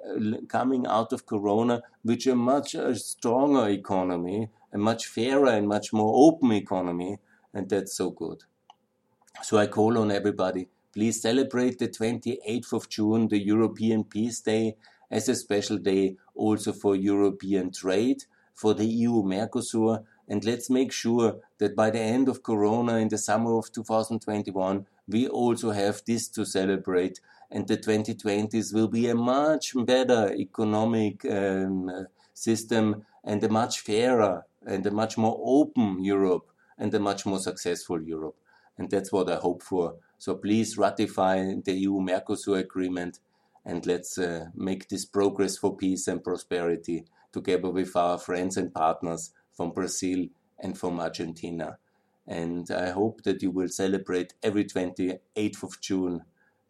coming 0.48 0.86
out 0.86 1.12
of 1.12 1.26
Corona 1.26 1.82
with 2.04 2.26
a 2.26 2.34
much 2.34 2.74
uh, 2.74 2.94
stronger 2.94 3.68
economy, 3.68 4.48
a 4.72 4.78
much 4.78 5.06
fairer 5.06 5.48
and 5.48 5.68
much 5.68 5.92
more 5.92 6.12
open 6.26 6.52
economy, 6.52 7.18
and 7.54 7.68
that's 7.68 7.96
so 7.96 8.10
good. 8.10 8.44
So 9.42 9.58
I 9.58 9.66
call 9.66 9.98
on 9.98 10.10
everybody, 10.10 10.68
please 10.92 11.20
celebrate 11.20 11.78
the 11.78 11.88
28th 11.88 12.72
of 12.72 12.88
June, 12.88 13.28
the 13.28 13.42
European 13.42 14.04
Peace 14.04 14.40
Day, 14.40 14.76
as 15.10 15.28
a 15.28 15.34
special 15.34 15.78
day 15.78 16.16
also 16.34 16.72
for 16.72 16.96
European 16.96 17.70
trade, 17.70 18.24
for 18.54 18.74
the 18.74 18.86
EU 18.86 19.22
Mercosur, 19.22 20.04
and 20.28 20.44
let's 20.44 20.70
make 20.70 20.92
sure 20.92 21.40
that 21.58 21.74
by 21.74 21.90
the 21.90 22.00
end 22.00 22.28
of 22.28 22.42
Corona 22.42 22.96
in 22.96 23.08
the 23.08 23.18
summer 23.18 23.56
of 23.58 23.72
2021, 23.72 24.86
we 25.08 25.28
also 25.28 25.70
have 25.72 26.02
this 26.06 26.28
to 26.28 26.44
celebrate, 26.44 27.20
and 27.50 27.66
the 27.66 27.76
2020s 27.76 28.72
will 28.72 28.88
be 28.88 29.08
a 29.08 29.14
much 29.14 29.72
better 29.84 30.32
economic 30.34 31.24
um, 31.24 32.06
system 32.32 33.04
and 33.24 33.42
a 33.44 33.48
much 33.48 33.80
fairer 33.80 34.46
and 34.64 34.86
a 34.86 34.90
much 34.90 35.18
more 35.18 35.38
open 35.42 36.02
Europe 36.02 36.51
and 36.78 36.92
a 36.94 37.00
much 37.00 37.26
more 37.26 37.38
successful 37.38 38.02
Europe. 38.02 38.36
And 38.78 38.90
that's 38.90 39.12
what 39.12 39.30
I 39.30 39.36
hope 39.36 39.62
for. 39.62 39.96
So 40.18 40.36
please 40.36 40.78
ratify 40.78 41.54
the 41.64 41.72
EU 41.72 41.94
Mercosur 42.00 42.58
agreement 42.58 43.18
and 43.64 43.84
let's 43.86 44.18
uh, 44.18 44.46
make 44.54 44.88
this 44.88 45.04
progress 45.04 45.56
for 45.56 45.76
peace 45.76 46.08
and 46.08 46.22
prosperity 46.22 47.04
together 47.32 47.70
with 47.70 47.94
our 47.96 48.18
friends 48.18 48.56
and 48.56 48.72
partners 48.72 49.32
from 49.52 49.70
Brazil 49.70 50.26
and 50.58 50.76
from 50.78 51.00
Argentina. 51.00 51.78
And 52.26 52.70
I 52.70 52.90
hope 52.90 53.22
that 53.22 53.42
you 53.42 53.50
will 53.50 53.68
celebrate 53.68 54.34
every 54.42 54.64
28th 54.64 55.62
of 55.62 55.80
June 55.80 56.22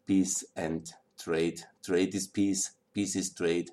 peace 0.05 0.43
and 0.55 0.91
trade. 1.19 1.61
Trade 1.83 2.15
is 2.15 2.27
peace, 2.27 2.71
peace 2.93 3.15
is 3.15 3.33
trade, 3.33 3.71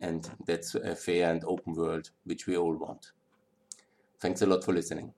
and 0.00 0.28
that's 0.46 0.74
a 0.74 0.94
fair 0.94 1.30
and 1.30 1.42
open 1.44 1.74
world 1.74 2.10
which 2.24 2.46
we 2.46 2.56
all 2.56 2.74
want. 2.74 3.12
Thanks 4.20 4.42
a 4.42 4.46
lot 4.46 4.64
for 4.64 4.72
listening. 4.72 5.12